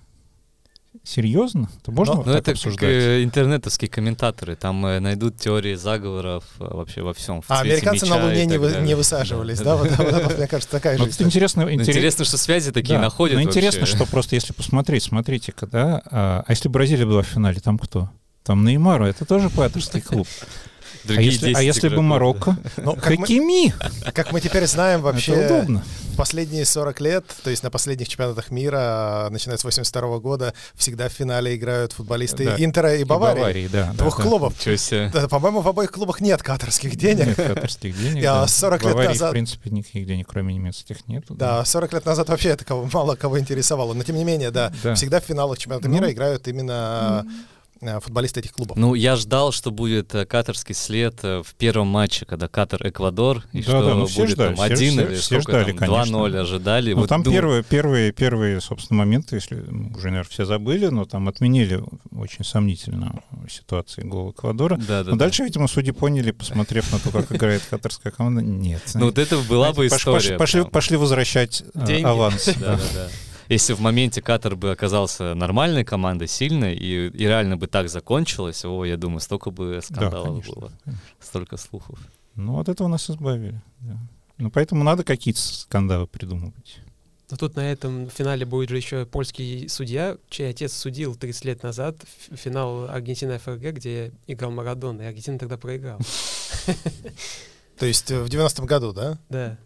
серьезно? 1.02 1.68
Это 1.82 1.90
можно 1.90 2.14
Ну, 2.14 2.18
вот 2.18 2.26
Ну, 2.26 2.32
так 2.32 2.42
это 2.42 2.50
как 2.52 2.54
обсуждать? 2.56 2.82
э, 2.90 3.24
интернетовские 3.24 3.90
комментаторы. 3.90 4.54
Там 4.54 4.86
э, 4.86 5.00
найдут 5.00 5.36
теории 5.36 5.74
заговоров 5.74 6.44
э, 6.60 6.64
вообще 6.72 7.02
во 7.02 7.12
всем. 7.12 7.42
в 7.42 7.50
А 7.50 7.60
американцы 7.60 8.06
на 8.06 8.24
Луне 8.24 8.46
не, 8.46 8.58
вы- 8.58 8.76
не 8.80 8.94
высаживались, 8.94 9.58
да? 9.58 9.74
Вот, 9.76 9.88
это, 9.90 10.36
мне 10.36 10.46
кажется, 10.46 10.70
такая 10.70 10.96
Ну, 10.98 11.06
же 11.06 11.10
интересно, 11.24 11.64
Ну, 11.64 11.70
интерес- 11.72 11.88
Интересно, 11.96 12.24
что 12.24 12.36
связи 12.38 12.70
такие 12.70 12.98
находят 13.00 13.36
Но 13.36 13.42
интересно, 13.42 13.86
что 13.86 14.06
просто 14.06 14.36
если 14.36 14.52
посмотреть, 14.52 15.02
смотрите-ка, 15.02 15.66
да, 15.66 16.00
а, 16.06 16.44
а 16.46 16.52
если 16.52 16.68
Бразилия 16.68 17.06
была 17.06 17.22
в 17.22 17.26
финале, 17.26 17.58
там 17.60 17.76
кто? 17.78 18.08
Там 18.44 18.64
Неймару, 18.64 19.06
это 19.06 19.24
тоже 19.24 19.50
патерский 19.50 20.00
клуб. 20.00 20.28
А 21.06 21.20
если, 21.20 21.48
а 21.52 21.60
10 21.60 21.62
если 21.66 21.88
бы 21.94 22.00
Марокко? 22.00 22.56
Ну, 22.78 22.94
как 22.94 23.10
мы, 23.10 23.26
Хакими! 23.26 23.74
как 24.14 24.32
мы 24.32 24.40
теперь 24.40 24.66
знаем, 24.66 25.00
Это 25.00 25.04
вообще 25.12 25.44
удобно. 25.44 25.84
в 26.14 26.16
последние 26.16 26.64
40 26.64 27.00
лет, 27.02 27.26
то 27.42 27.50
есть 27.50 27.62
на 27.62 27.70
последних 27.70 28.08
чемпионатах 28.08 28.50
мира, 28.50 29.28
начиная 29.30 29.58
с 29.58 29.64
82 29.64 30.18
года, 30.20 30.54
всегда 30.74 31.10
в 31.10 31.12
финале 31.12 31.56
играют 31.56 31.92
футболисты 31.92 32.46
Да. 32.46 32.56
Интера 32.56 32.94
и 32.94 33.02
И 33.02 33.04
Баварии. 33.04 33.68
да. 33.70 33.92
Двух 33.98 34.16
да. 34.16 34.22
клубов. 34.22 34.54
Да, 35.12 35.28
по-моему, 35.28 35.60
в 35.60 35.68
обоих 35.68 35.90
клубах 35.92 36.22
нет 36.22 36.42
катарских 36.42 36.96
денег. 36.96 37.26
Нет 37.26 37.36
катарских 37.36 37.98
денег. 38.00 38.22
Да. 38.22 38.46
40 38.46 38.80
В 38.80 38.84
лет 38.84 38.92
Баварии, 38.94 39.08
назад- 39.10 39.28
в 39.28 39.32
принципе, 39.32 39.68
никаких 39.70 40.06
денег, 40.06 40.26
кроме 40.26 40.54
немецких, 40.54 41.06
нету. 41.06 41.34
Да, 41.34 41.62
40 41.66 41.92
лет 41.92 42.06
назад 42.06 42.30
вообще 42.30 42.48
это 42.50 42.64
кого, 42.64 42.88
мало 42.90 43.14
кого 43.14 43.38
интересовало. 43.38 43.92
Но 43.92 44.04
тем 44.04 44.16
не 44.16 44.24
менее, 44.24 44.50
да, 44.50 44.72
Да. 44.82 44.94
всегда 44.94 45.20
в 45.20 45.24
финалах 45.24 45.58
чемпионата 45.58 45.86
Ну. 45.88 45.94
мира 45.96 46.10
играют 46.10 46.48
именно 46.48 47.26
э, 47.26 47.30
футболисты 48.00 48.40
этих 48.40 48.52
клубов. 48.52 48.76
Ну, 48.76 48.94
я 48.94 49.16
ждал, 49.16 49.52
что 49.52 49.70
будет 49.70 50.14
э, 50.14 50.24
катарский 50.26 50.74
след 50.74 51.14
э, 51.22 51.42
в 51.44 51.54
первом 51.54 51.88
матче, 51.88 52.24
когда 52.26 52.46
Катар-Эквадор, 52.46 53.42
и 53.52 53.58
Да, 53.58 53.62
что 53.62 53.82
да, 53.86 53.94
ну, 53.94 54.06
все 54.06 54.20
будет 54.22 54.30
ждали, 54.34 54.54
там 54.54 54.64
один 54.64 54.92
все- 54.92 55.02
или 55.06 55.14
все 55.16 55.40
сколько 55.40 55.60
ждали, 55.60 55.76
там, 55.76 55.88
конечно. 55.88 56.16
2-0 56.16 56.36
ожидали. 56.40 56.92
Ну, 56.94 57.00
Вот 57.00 57.08
там 57.08 57.22
думаю, 57.22 57.40
первые, 57.40 57.62
первые, 57.62 58.12
первые, 58.12 58.60
собственно, 58.60 58.98
моменты, 58.98 59.36
если 59.36 59.56
м, 59.58 59.94
уже, 59.94 60.06
наверное, 60.08 60.28
все 60.30 60.44
забыли, 60.44 60.86
но 60.86 61.04
там 61.04 61.28
отменили 61.28 61.82
очень 62.14 62.44
сомнительно 62.44 63.22
ситуации 63.50 64.02
гол 64.02 64.30
Эквадора. 64.32 64.76
Да, 64.76 65.04
да, 65.04 65.10
Но 65.10 65.16
да. 65.16 65.24
дальше, 65.26 65.44
видимо, 65.44 65.68
судьи 65.68 65.92
поняли, 65.92 66.30
посмотрев 66.30 66.90
на 66.92 66.98
то, 66.98 67.10
как 67.10 67.30
играет 67.32 67.62
катарская 67.68 68.12
команда, 68.12 68.42
нет. 68.42 68.82
Ну, 68.94 69.06
вот 69.06 69.18
это 69.18 69.38
была 69.38 69.72
бы 69.72 69.86
история. 69.86 70.38
Пошли, 70.70 70.96
возвращать 70.96 71.62
э, 71.74 71.86
Деньги. 71.86 72.06
аванс. 72.06 72.44
Да, 72.60 72.76
да, 72.76 72.82
да. 72.94 73.08
Если 73.48 73.72
в 73.72 73.80
моменте 73.80 74.22
Катар 74.22 74.56
бы 74.56 74.70
оказался 74.70 75.34
нормальной 75.34 75.84
командой, 75.84 76.28
сильной, 76.28 76.74
и, 76.74 77.08
и 77.08 77.26
реально 77.26 77.56
бы 77.56 77.66
так 77.66 77.88
закончилось, 77.88 78.64
о, 78.64 78.84
я 78.84 78.96
думаю, 78.96 79.20
столько 79.20 79.50
бы 79.50 79.80
скандалов 79.82 80.28
конечно, 80.28 80.54
было, 80.54 80.72
конечно. 80.84 81.02
столько 81.20 81.56
слухов. 81.56 81.98
Ну, 82.34 82.58
от 82.58 82.68
этого 82.68 82.88
нас 82.88 83.08
избавили. 83.10 83.60
да. 83.80 83.98
Ну, 84.38 84.50
поэтому 84.50 84.82
надо 84.82 85.04
какие-то 85.04 85.40
скандалы 85.40 86.06
придумывать. 86.06 86.80
Но 87.30 87.36
тут 87.36 87.56
на 87.56 87.70
этом 87.70 88.10
финале 88.10 88.44
будет 88.44 88.68
же 88.68 88.76
еще 88.76 89.06
польский 89.06 89.68
судья, 89.68 90.18
чей 90.28 90.50
отец 90.50 90.74
судил 90.74 91.14
30 91.14 91.44
лет 91.44 91.62
назад 91.62 91.96
финал 92.32 92.88
Аргентина-ФРГ, 92.90 93.74
где 93.74 94.12
играл 94.26 94.50
Марадон, 94.50 95.00
и 95.00 95.04
Аргентина 95.04 95.38
тогда 95.38 95.56
проиграл. 95.56 95.98
То 97.78 97.86
есть 97.86 98.10
э, 98.10 98.22
в 98.22 98.26
90-м 98.26 98.66
году, 98.66 98.92
да? 98.92 99.18
Да. 99.28 99.58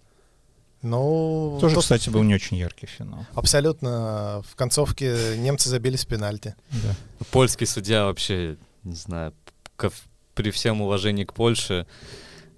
Ну, 0.83 1.59
Тоже, 1.61 1.75
тут 1.75 1.83
кстати, 1.85 2.09
был 2.09 2.23
не 2.23 2.35
очень 2.35 2.57
яркий 2.57 2.87
финал. 2.87 3.27
абсолютно 3.35 4.43
в 4.49 4.55
концовке 4.55 5.37
немцы 5.37 5.69
забили 5.69 5.97
с 5.97 6.05
пенальти. 6.05 6.55
Да. 6.71 7.25
Польский 7.33 7.67
судья 7.67 8.05
вообще, 8.05 8.57
не 8.85 8.95
знаю, 8.95 9.35
ко- 9.77 9.91
при 10.35 10.51
всем 10.53 10.81
уважении 10.81 11.25
к 11.25 11.33
Польше, 11.33 11.87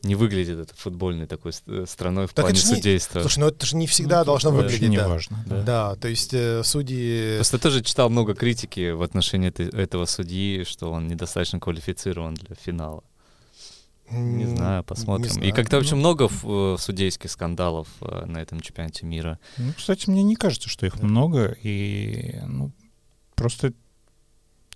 не 0.02 0.14
выглядит 0.14 0.58
это 0.58 0.74
футбольной 0.74 1.26
такой 1.26 1.52
э, 1.66 1.84
страной 1.86 2.26
в 2.26 2.32
Так 2.32 2.44
плане 2.46 2.58
ж 2.58 2.64
не- 2.64 2.74
судейства. 2.76 3.20
Слушай, 3.20 3.38
ну 3.40 3.46
это 3.48 3.66
же 3.66 3.76
не 3.76 3.86
всегда 3.86 4.20
Ну, 4.20 4.24
должно 4.26 4.50
выглядеть, 4.50 4.88
не 4.88 4.96
да. 4.96 5.08
важно. 5.08 5.44
Да. 5.46 5.62
Да, 5.62 5.94
то 5.96 6.08
есть 6.08 6.32
э, 6.32 6.62
судьи... 6.64 7.36
Просто 7.36 7.56
я 7.56 7.60
тоже 7.60 7.82
читал 7.82 8.08
много 8.10 8.34
критики 8.34 8.90
в 8.92 9.02
отношении 9.02 9.48
этой- 9.50 9.68
этого 9.68 10.06
судьи, 10.06 10.64
что 10.64 10.90
он 10.90 11.06
недостаточно 11.06 11.60
квалифицирован 11.60 12.34
для 12.34 12.56
финала. 12.56 13.02
Не 14.10 14.44
знаю, 14.46 14.78
не 14.78 14.82
посмотрим. 14.84 15.26
И 15.26 15.32
знаю. 15.32 15.54
как-то 15.54 15.78
очень 15.78 15.92
Ну. 15.94 16.00
много 16.00 16.28
э, 16.28 16.76
судейских 16.78 17.30
скандалов 17.30 17.88
э, 18.00 18.24
на 18.26 18.38
этом 18.38 18.60
чемпионате 18.60 19.06
мира. 19.06 19.38
Ну, 19.58 19.72
кстати, 19.76 20.10
мне 20.10 20.22
не 20.22 20.36
кажется, 20.36 20.68
что 20.68 20.86
их 20.86 21.00
много, 21.02 21.56
и 21.62 22.38
ну, 22.46 22.72
просто, 23.34 23.72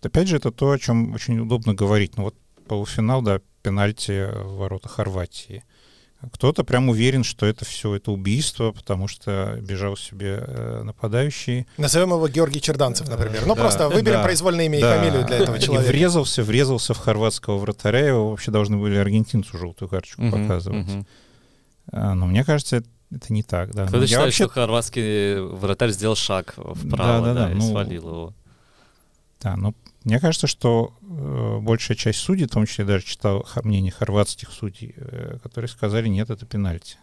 опять 0.02 0.28
же, 0.28 0.36
это 0.36 0.50
то, 0.52 0.70
о 0.70 0.78
чем 0.78 1.14
очень 1.14 1.38
удобно 1.40 1.74
говорить. 1.74 2.16
Ну 2.16 2.24
вот 2.24 2.34
полуфинал, 2.68 3.22
да, 3.22 3.40
пенальти 3.62 4.30
в 4.32 4.56
ворота 4.56 4.88
Хорватии. 4.88 5.64
Кто-то 6.32 6.64
прям 6.64 6.88
уверен, 6.88 7.24
что 7.24 7.46
это 7.46 7.64
все 7.64 7.94
это 7.94 8.10
убийство, 8.12 8.72
потому 8.72 9.08
что 9.08 9.58
бежал 9.60 9.96
себе 9.96 10.42
э, 10.46 10.82
нападающий. 10.84 11.66
Назовем 11.78 12.10
его 12.10 12.28
Георгий 12.28 12.60
Черданцев, 12.60 13.08
например. 13.08 13.42
Ну, 13.46 13.54
Да, 13.54 13.60
просто 13.62 13.88
выберем 13.88 14.18
да, 14.18 14.22
произвольное 14.24 14.66
имя 14.66 14.80
Да. 14.80 14.94
и 14.94 14.98
фамилию 14.98 15.26
для 15.26 15.36
этого 15.38 15.56
И 15.56 15.60
человека. 15.60 15.88
врезался, 15.92 16.42
врезался 16.42 16.94
в 16.94 16.98
хорватского 16.98 17.58
вратаря, 17.58 18.06
его 18.06 18.30
вообще 18.30 18.50
должны 18.50 18.76
были 18.76 18.96
аргентинцу 18.96 19.56
желтую 19.58 19.88
карточку 19.88 20.22
Мгм, 20.22 20.42
показывать. 20.42 20.86
мгм. 20.86 21.06
А, 21.92 22.14
но 22.14 22.26
мне 22.26 22.44
кажется, 22.44 22.76
это, 22.76 22.88
это 23.10 23.32
не 23.32 23.42
так. 23.42 23.72
Да. 23.74 23.82
Ну, 23.82 23.88
Кто-то 23.88 24.02
я 24.02 24.06
считает, 24.08 24.24
вообще 24.26 24.44
что 24.44 24.52
хорватский 24.54 25.40
вратарь 25.40 25.90
сделал 25.90 26.16
шаг 26.16 26.54
вправо, 26.56 26.76
Да, 26.86 27.20
да, 27.20 27.34
да, 27.34 27.46
да, 27.46 27.52
и 27.52 27.54
ну, 27.54 27.70
свалил 27.70 28.08
его. 28.08 28.34
Да, 29.40 29.56
но 29.56 29.74
мне 30.04 30.20
кажется, 30.20 30.46
что 30.46 30.92
э, 31.02 31.58
большая 31.60 31.96
часть 31.96 32.18
судей, 32.18 32.46
в 32.46 32.50
том 32.50 32.66
числе 32.66 32.84
даже 32.84 33.04
читал 33.04 33.46
мнение 33.62 33.90
хорватских 33.92 34.50
судей, 34.52 34.94
э, 34.96 35.38
которые 35.42 35.68
сказали, 35.68 36.08
нет, 36.08 36.30
это 36.30 36.44
пенальти. 36.46 36.96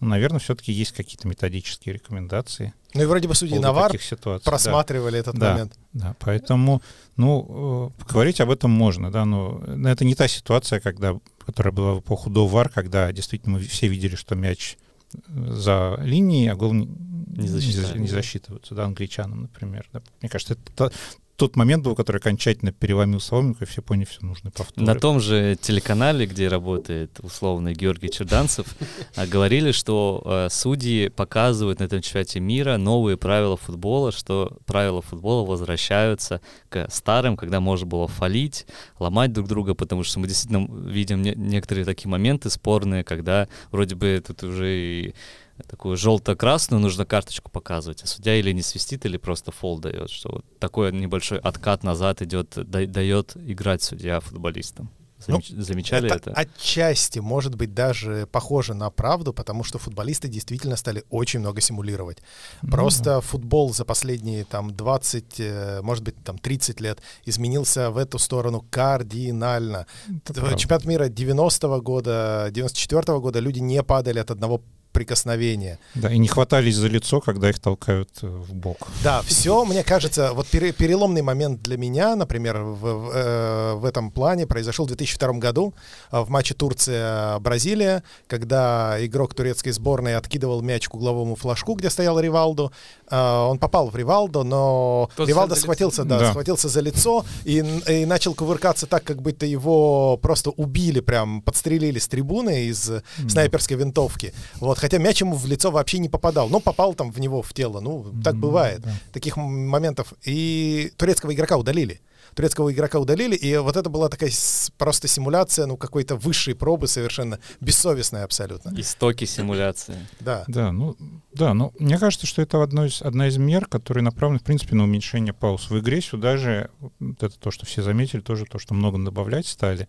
Ну, 0.00 0.08
наверное, 0.08 0.40
все-таки 0.40 0.72
есть 0.72 0.92
какие-то 0.92 1.28
методические 1.28 1.94
рекомендации. 1.94 2.74
Ну 2.94 3.02
и 3.02 3.06
вроде 3.06 3.28
бы 3.28 3.34
судьи 3.34 3.58
Навар 3.58 3.96
ситуаций. 4.00 4.44
просматривали 4.44 5.18
этот 5.20 5.36
Да. 5.38 5.52
момент. 5.52 5.78
Да, 5.92 6.08
да, 6.08 6.16
поэтому, 6.18 6.82
ну, 7.16 7.92
э, 7.98 8.12
говорить 8.12 8.40
об 8.40 8.50
этом 8.50 8.70
можно, 8.72 9.10
да, 9.12 9.24
но 9.24 9.62
но 9.66 9.88
это 9.88 10.04
не 10.04 10.14
та 10.16 10.26
ситуация, 10.28 10.80
когда, 10.80 11.18
которая 11.46 11.72
была 11.72 11.94
в 11.94 12.00
эпоху 12.00 12.28
до 12.30 12.46
ВАР, 12.46 12.68
когда 12.70 13.10
действительно 13.12 13.58
мы 13.58 13.64
все 13.64 13.86
видели, 13.88 14.16
что 14.16 14.34
мяч 14.34 14.76
э, 15.14 15.18
за 15.52 15.96
линией, 16.02 16.48
а 16.48 16.56
гол 16.56 16.72
не, 16.72 16.86
не, 16.86 18.08
засчитывается, 18.08 18.74
да, 18.74 18.84
англичанам, 18.84 19.42
например. 19.42 19.88
да. 19.92 20.02
Мне 20.20 20.28
кажется, 20.28 20.54
это 20.54 20.72
та- 20.90 20.96
тот 21.36 21.56
момент 21.56 21.84
был, 21.84 21.94
который 21.94 22.18
окончательно 22.18 22.72
переломил 22.72 23.20
соломинку, 23.20 23.64
и 23.64 23.66
все 23.66 23.82
поняли, 23.82 24.06
все 24.06 24.24
нужно 24.24 24.50
повторы. 24.50 24.86
На 24.86 24.94
том 24.94 25.20
же 25.20 25.56
телеканале, 25.60 26.26
где 26.26 26.48
работает 26.48 27.18
условный 27.20 27.74
Георгий 27.74 28.10
Черданцев, 28.10 28.66
а, 29.16 29.26
говорили, 29.26 29.72
что 29.72 30.22
э, 30.24 30.48
судьи 30.50 31.08
показывают 31.08 31.80
на 31.80 31.84
этом 31.84 32.00
чемпионате 32.02 32.40
мира 32.40 32.76
новые 32.76 33.16
правила 33.16 33.56
футбола, 33.56 34.12
что 34.12 34.58
правила 34.64 35.02
футбола 35.02 35.44
возвращаются 35.46 36.40
к 36.68 36.88
старым, 36.90 37.36
когда 37.36 37.60
можно 37.60 37.86
было 37.86 38.06
фалить, 38.06 38.66
ломать 38.98 39.32
друг 39.32 39.48
друга, 39.48 39.74
потому 39.74 40.04
что 40.04 40.20
мы 40.20 40.28
действительно 40.28 40.68
видим 40.88 41.22
не- 41.22 41.34
некоторые 41.34 41.84
такие 41.84 42.08
моменты 42.08 42.48
спорные, 42.50 43.02
когда 43.02 43.48
вроде 43.72 43.96
бы 43.96 44.22
тут 44.24 44.44
уже 44.44 44.68
и 44.68 45.14
такую 45.62 45.96
желто-красную 45.96 46.80
нужно 46.80 47.04
карточку 47.04 47.50
показывать, 47.50 48.02
а 48.02 48.06
судья 48.06 48.36
или 48.36 48.52
не 48.52 48.62
свистит, 48.62 49.06
или 49.06 49.16
просто 49.16 49.52
фол 49.52 49.78
дает, 49.78 50.10
что 50.10 50.30
вот 50.32 50.44
такой 50.58 50.92
небольшой 50.92 51.38
откат 51.38 51.84
назад 51.84 52.22
идет, 52.22 52.52
да- 52.56 52.86
дает 52.86 53.36
играть 53.36 53.82
судья 53.82 54.20
футболистам. 54.20 54.90
Ну, 55.26 55.38
Замеч- 55.38 55.62
Замечали 55.62 56.06
это 56.14 56.30
это? 56.30 56.32
отчасти, 56.32 57.18
может 57.18 57.54
быть, 57.54 57.72
даже 57.72 58.26
похоже 58.30 58.74
на 58.74 58.90
правду, 58.90 59.32
потому 59.32 59.64
что 59.64 59.78
футболисты 59.78 60.28
действительно 60.28 60.76
стали 60.76 61.02
очень 61.08 61.40
много 61.40 61.62
симулировать. 61.62 62.18
Ну 62.60 62.70
Просто 62.70 63.22
футбол 63.22 63.72
за 63.72 63.86
последние 63.86 64.44
там 64.44 64.74
20, 64.76 65.40
э, 65.40 65.80
может 65.82 66.04
быть, 66.04 66.22
там 66.24 66.36
30 66.36 66.80
лет 66.80 67.00
изменился 67.24 67.90
в 67.90 67.96
эту 67.96 68.18
сторону 68.18 68.66
кардинально. 68.70 69.86
Это. 70.26 70.56
Чемпионат 70.58 70.84
мира 70.84 71.08
90-го 71.08 71.80
года, 71.80 72.50
94-го 72.52 73.20
года 73.20 73.40
люди 73.40 73.60
не 73.60 73.82
падали 73.82 74.18
от 74.18 74.30
одного 74.30 74.60
прикосновения. 74.94 75.78
Да, 75.94 76.10
и 76.10 76.18
не 76.18 76.28
хватались 76.28 76.76
за 76.76 76.86
лицо, 76.88 77.20
когда 77.20 77.50
их 77.50 77.58
толкают 77.60 78.08
э, 78.22 78.26
в 78.26 78.54
бок. 78.54 78.88
Да, 79.02 79.20
все, 79.22 79.64
мне 79.66 79.82
кажется, 79.84 80.32
вот 80.32 80.46
пере- 80.46 80.72
переломный 80.72 81.20
момент 81.22 81.60
для 81.62 81.76
меня, 81.76 82.16
например, 82.16 82.58
в, 82.62 82.80
в, 82.80 83.10
э, 83.14 83.74
в 83.74 83.84
этом 83.84 84.10
плане 84.10 84.46
произошел 84.46 84.86
в 84.86 84.88
2002 84.88 85.32
году 85.34 85.74
э, 86.12 86.20
в 86.20 86.30
матче 86.30 86.54
Турция-Бразилия, 86.54 88.02
когда 88.26 88.96
игрок 89.04 89.34
турецкой 89.34 89.72
сборной 89.72 90.16
откидывал 90.16 90.62
мяч 90.62 90.88
к 90.88 90.94
угловому 90.94 91.34
флажку, 91.36 91.74
где 91.74 91.90
стоял 91.90 92.18
Ривалду. 92.20 92.72
Э, 93.10 93.16
Он 93.50 93.58
попал 93.58 93.90
в 93.90 93.96
Ривалду, 93.96 94.44
но 94.44 95.10
Тот 95.16 95.28
Ривалдо 95.28 95.54
схватился, 95.54 96.04
да, 96.04 96.18
Да. 96.18 96.30
схватился 96.30 96.68
за 96.68 96.80
лицо 96.80 97.24
и, 97.44 97.58
и 97.88 98.06
начал 98.06 98.34
кувыркаться 98.34 98.86
так, 98.86 99.04
как 99.04 99.20
будто 99.22 99.44
его 99.46 100.16
просто 100.18 100.50
убили, 100.50 101.00
прям 101.00 101.42
подстрелили 101.42 101.98
с 101.98 102.08
трибуны 102.08 102.64
из 102.66 102.90
снайперской 103.28 103.76
винтовки. 103.76 104.32
Вот, 104.60 104.78
хотя 104.84 104.98
мяч 104.98 105.22
ему 105.22 105.34
в 105.34 105.46
лицо 105.46 105.70
вообще 105.70 105.98
не 105.98 106.10
попадал, 106.10 106.50
но 106.50 106.60
попал 106.60 106.92
там 106.92 107.10
в 107.10 107.18
него 107.18 107.40
в 107.40 107.54
тело. 107.54 107.80
Ну, 107.80 108.04
так 108.22 108.36
бывает. 108.36 108.82
да. 108.82 108.92
Таких 109.14 109.38
моментов. 109.38 110.12
И 110.24 110.92
турецкого 110.98 111.32
игрока 111.32 111.56
удалили. 111.56 112.02
Турецкого 112.34 112.70
игрока 112.70 112.98
удалили, 112.98 113.34
и 113.34 113.56
вот 113.56 113.78
это 113.78 113.88
была 113.88 114.10
такая 114.10 114.30
просто 114.76 115.08
симуляция, 115.08 115.64
ну, 115.64 115.78
какой-то 115.78 116.16
высшей 116.16 116.54
пробы, 116.54 116.86
совершенно 116.86 117.38
бессовестная 117.62 118.24
абсолютно. 118.24 118.78
Истоки 118.78 119.24
симуляции. 119.24 120.06
Да. 120.20 120.44
Да, 120.48 120.70
ну, 120.70 120.96
да, 121.32 121.54
но 121.54 121.72
мне 121.78 121.96
кажется, 121.96 122.26
что 122.26 122.42
это 122.42 122.62
одно 122.62 122.84
из, 122.84 123.00
одна 123.00 123.28
из 123.28 123.38
мер, 123.38 123.64
которые 123.64 124.04
направлены, 124.04 124.40
в 124.40 124.42
принципе, 124.42 124.74
на 124.74 124.84
уменьшение 124.84 125.32
пауз 125.32 125.70
в 125.70 125.78
игре. 125.78 126.02
Сюда 126.02 126.36
же, 126.36 126.68
вот 126.80 127.22
это 127.22 127.38
то, 127.38 127.50
что 127.50 127.64
все 127.64 127.82
заметили, 127.82 128.20
тоже 128.20 128.44
то, 128.44 128.58
что 128.58 128.74
много 128.74 129.02
добавлять 129.02 129.46
стали. 129.46 129.88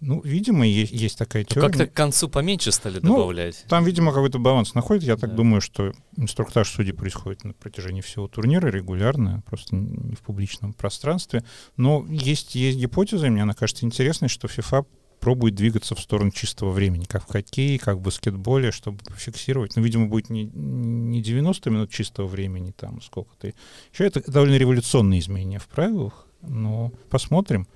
Ну, 0.00 0.20
видимо, 0.22 0.66
есть, 0.66 0.92
есть 0.92 1.18
такая 1.18 1.42
Ну, 1.48 1.54
теория. 1.54 1.68
Как-то 1.68 1.86
к 1.86 1.92
концу 1.92 2.28
поменьше 2.28 2.72
стали 2.72 3.00
Ну, 3.02 3.16
добавлять. 3.16 3.64
Там, 3.68 3.84
видимо, 3.84 4.12
какой-то 4.12 4.38
баланс 4.38 4.74
находит. 4.74 5.02
Я 5.02 5.16
так 5.16 5.30
Да. 5.30 5.36
думаю, 5.36 5.60
что 5.60 5.92
инструктаж 6.16 6.70
судей 6.70 6.92
происходит 6.92 7.44
на 7.44 7.52
протяжении 7.52 8.00
всего 8.00 8.26
турнира 8.26 8.68
регулярно, 8.68 9.42
просто 9.46 9.76
не 9.76 10.14
в 10.14 10.20
публичном 10.20 10.72
пространстве. 10.72 11.44
Но 11.76 12.06
есть, 12.08 12.54
есть 12.54 12.78
гипотеза, 12.78 13.26
и 13.26 13.30
мне 13.30 13.42
она 13.42 13.52
кажется 13.52 13.84
интересной, 13.84 14.28
что 14.28 14.48
FIFA 14.48 14.86
пробует 15.20 15.54
двигаться 15.54 15.94
в 15.94 16.00
сторону 16.00 16.30
чистого 16.30 16.70
времени, 16.70 17.04
как 17.04 17.24
в 17.28 17.30
хоккее, 17.30 17.78
как 17.78 17.98
в 17.98 18.00
баскетболе, 18.00 18.70
чтобы 18.70 19.00
фиксировать. 19.14 19.76
Ну, 19.76 19.82
видимо, 19.82 20.06
будет 20.06 20.30
не, 20.30 20.44
не 20.44 21.20
90 21.20 21.68
минут 21.68 21.90
чистого 21.90 22.26
времени, 22.26 22.72
там 22.74 23.02
сколько-то. 23.02 23.52
Еще 23.92 24.06
это 24.06 24.22
довольно 24.30 24.54
революционные 24.56 25.20
изменения 25.20 25.58
в 25.58 25.68
правилах, 25.68 26.26
но 26.40 26.90
посмотрим. 27.10 27.68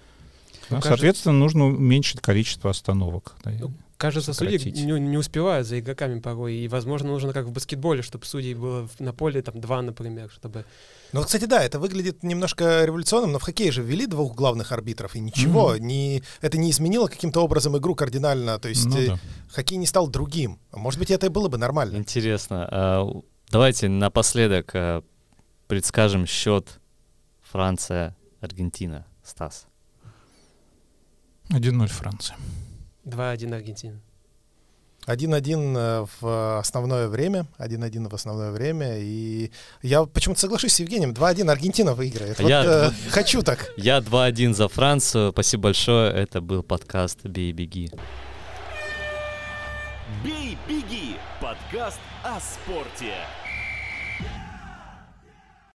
Ну, 0.70 0.76
кажется- 0.76 0.88
соответственно, 0.88 1.34
нужно 1.38 1.66
уменьшить 1.66 2.20
количество 2.20 2.70
остановок. 2.70 3.34
да, 3.44 3.50
Ну, 3.60 3.72
Кажется, 3.96 4.34
судьи 4.34 4.58
сократить. 4.58 4.84
не, 4.84 4.98
не 5.00 5.16
успевают 5.16 5.66
за 5.68 5.78
игроками 5.78 6.18
порой. 6.20 6.54
И, 6.56 6.68
возможно, 6.68 7.08
нужно 7.08 7.32
как 7.32 7.46
в 7.46 7.52
баскетболе, 7.52 8.02
чтобы 8.02 8.26
судей 8.26 8.54
было 8.54 8.88
на 8.98 9.12
поле 9.12 9.40
там 9.40 9.60
два, 9.60 9.80
например, 9.82 10.30
чтобы... 10.34 10.64
Ну, 11.12 11.22
кстати, 11.22 11.44
да, 11.44 11.62
это 11.62 11.78
выглядит 11.78 12.24
немножко 12.24 12.84
революционным, 12.84 13.30
но 13.32 13.38
в 13.38 13.42
хоккее 13.42 13.70
же 13.70 13.82
ввели 13.82 14.06
двух 14.06 14.34
главных 14.34 14.72
арбитров, 14.72 15.14
и 15.14 15.20
ничего, 15.20 15.74
Мгм. 15.74 15.86
не, 15.86 16.22
это 16.40 16.58
не 16.58 16.70
изменило 16.72 17.06
каким-то 17.06 17.40
образом 17.40 17.78
игру 17.78 17.94
кардинально. 17.94 18.58
То 18.58 18.68
есть 18.68 18.84
Ну 18.86 18.98
э, 18.98 19.06
да. 19.06 19.18
хоккей 19.48 19.78
не 19.78 19.86
стал 19.86 20.08
другим. 20.08 20.58
Может 20.72 20.98
быть, 20.98 21.10
это 21.12 21.26
и 21.26 21.28
было 21.30 21.48
бы 21.48 21.56
нормально. 21.56 21.96
Интересно. 21.96 22.68
А, 22.70 23.08
Давайте 23.50 23.88
напоследок 23.88 24.70
а, 24.74 25.04
предскажем 25.68 26.26
счет 26.26 26.80
Франция-Аргентина. 27.42 29.06
Стас. 29.22 29.66
1-0 31.50 31.86
Франция. 31.88 32.36
2-1 33.04 33.54
Аргентина. 33.54 34.00
1-1 35.06 35.76
э, 35.76 36.06
в 36.20 36.58
основное 36.58 37.08
время. 37.08 37.46
1-1 37.58 38.08
в 38.08 38.14
основное 38.14 38.50
время. 38.50 38.98
И 38.98 39.50
я 39.82 40.04
почему-то 40.04 40.40
соглашусь 40.40 40.72
с 40.72 40.80
Евгением. 40.80 41.12
2-1 41.12 41.50
Аргентина 41.50 41.92
выиграет. 41.94 42.38
Вот, 42.40 42.48
Я- 42.48 42.64
э, 42.64 42.90
хочу 43.10 43.42
так. 43.42 43.70
Я 43.76 43.98
2-1 44.00 44.54
за 44.54 44.68
Францию. 44.68 45.32
Спасибо 45.32 45.64
большое. 45.64 46.10
Это 46.10 46.40
был 46.40 46.62
подкаст 46.62 47.24
«Бей, 47.24 47.52
беги». 47.52 47.90
«Бей, 50.24 50.56
беги»— 50.66 51.16
подкаст 51.40 52.00
о 52.22 52.40
спорте. 52.40 53.12